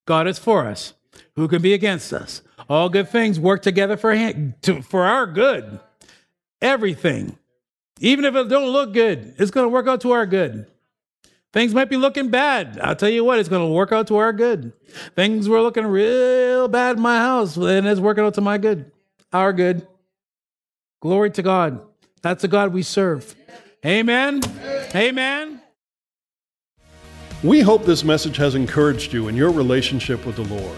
God 0.05 0.27
is 0.27 0.37
for 0.37 0.67
us. 0.67 0.93
Who 1.35 1.47
can 1.47 1.61
be 1.61 1.73
against 1.73 2.13
us? 2.13 2.41
All 2.69 2.89
good 2.89 3.09
things 3.09 3.39
work 3.39 3.61
together 3.61 3.97
for 3.97 4.13
him, 4.13 4.55
to, 4.63 4.81
for 4.81 5.03
our 5.03 5.25
good. 5.25 5.79
Everything. 6.61 7.37
Even 7.99 8.25
if 8.25 8.35
it 8.35 8.49
don't 8.49 8.69
look 8.69 8.93
good, 8.93 9.35
it's 9.37 9.51
going 9.51 9.65
to 9.65 9.69
work 9.69 9.87
out 9.87 10.01
to 10.01 10.11
our 10.11 10.25
good. 10.25 10.67
Things 11.53 11.73
might 11.73 11.89
be 11.89 11.97
looking 11.97 12.29
bad. 12.29 12.79
I'll 12.81 12.95
tell 12.95 13.09
you 13.09 13.25
what, 13.25 13.39
it's 13.39 13.49
going 13.49 13.67
to 13.67 13.73
work 13.73 13.91
out 13.91 14.07
to 14.07 14.17
our 14.17 14.31
good. 14.31 14.71
Things 15.15 15.49
were 15.49 15.61
looking 15.61 15.85
real 15.85 16.67
bad 16.67 16.95
in 16.95 17.01
my 17.01 17.17
house, 17.17 17.57
and 17.57 17.85
it's 17.87 17.99
working 17.99 18.23
out 18.23 18.35
to 18.35 18.41
my 18.41 18.57
good, 18.57 18.91
our 19.33 19.51
good. 19.51 19.85
Glory 21.01 21.31
to 21.31 21.41
God. 21.41 21.81
That's 22.21 22.41
the 22.43 22.47
God 22.47 22.71
we 22.71 22.83
serve. 22.83 23.35
Amen. 23.85 24.41
Amen. 24.95 25.61
We 27.43 27.61
hope 27.61 27.85
this 27.85 28.03
message 28.03 28.37
has 28.37 28.53
encouraged 28.55 29.11
you 29.11 29.27
in 29.27 29.35
your 29.35 29.51
relationship 29.51 30.25
with 30.25 30.35
the 30.35 30.43
Lord. 30.43 30.77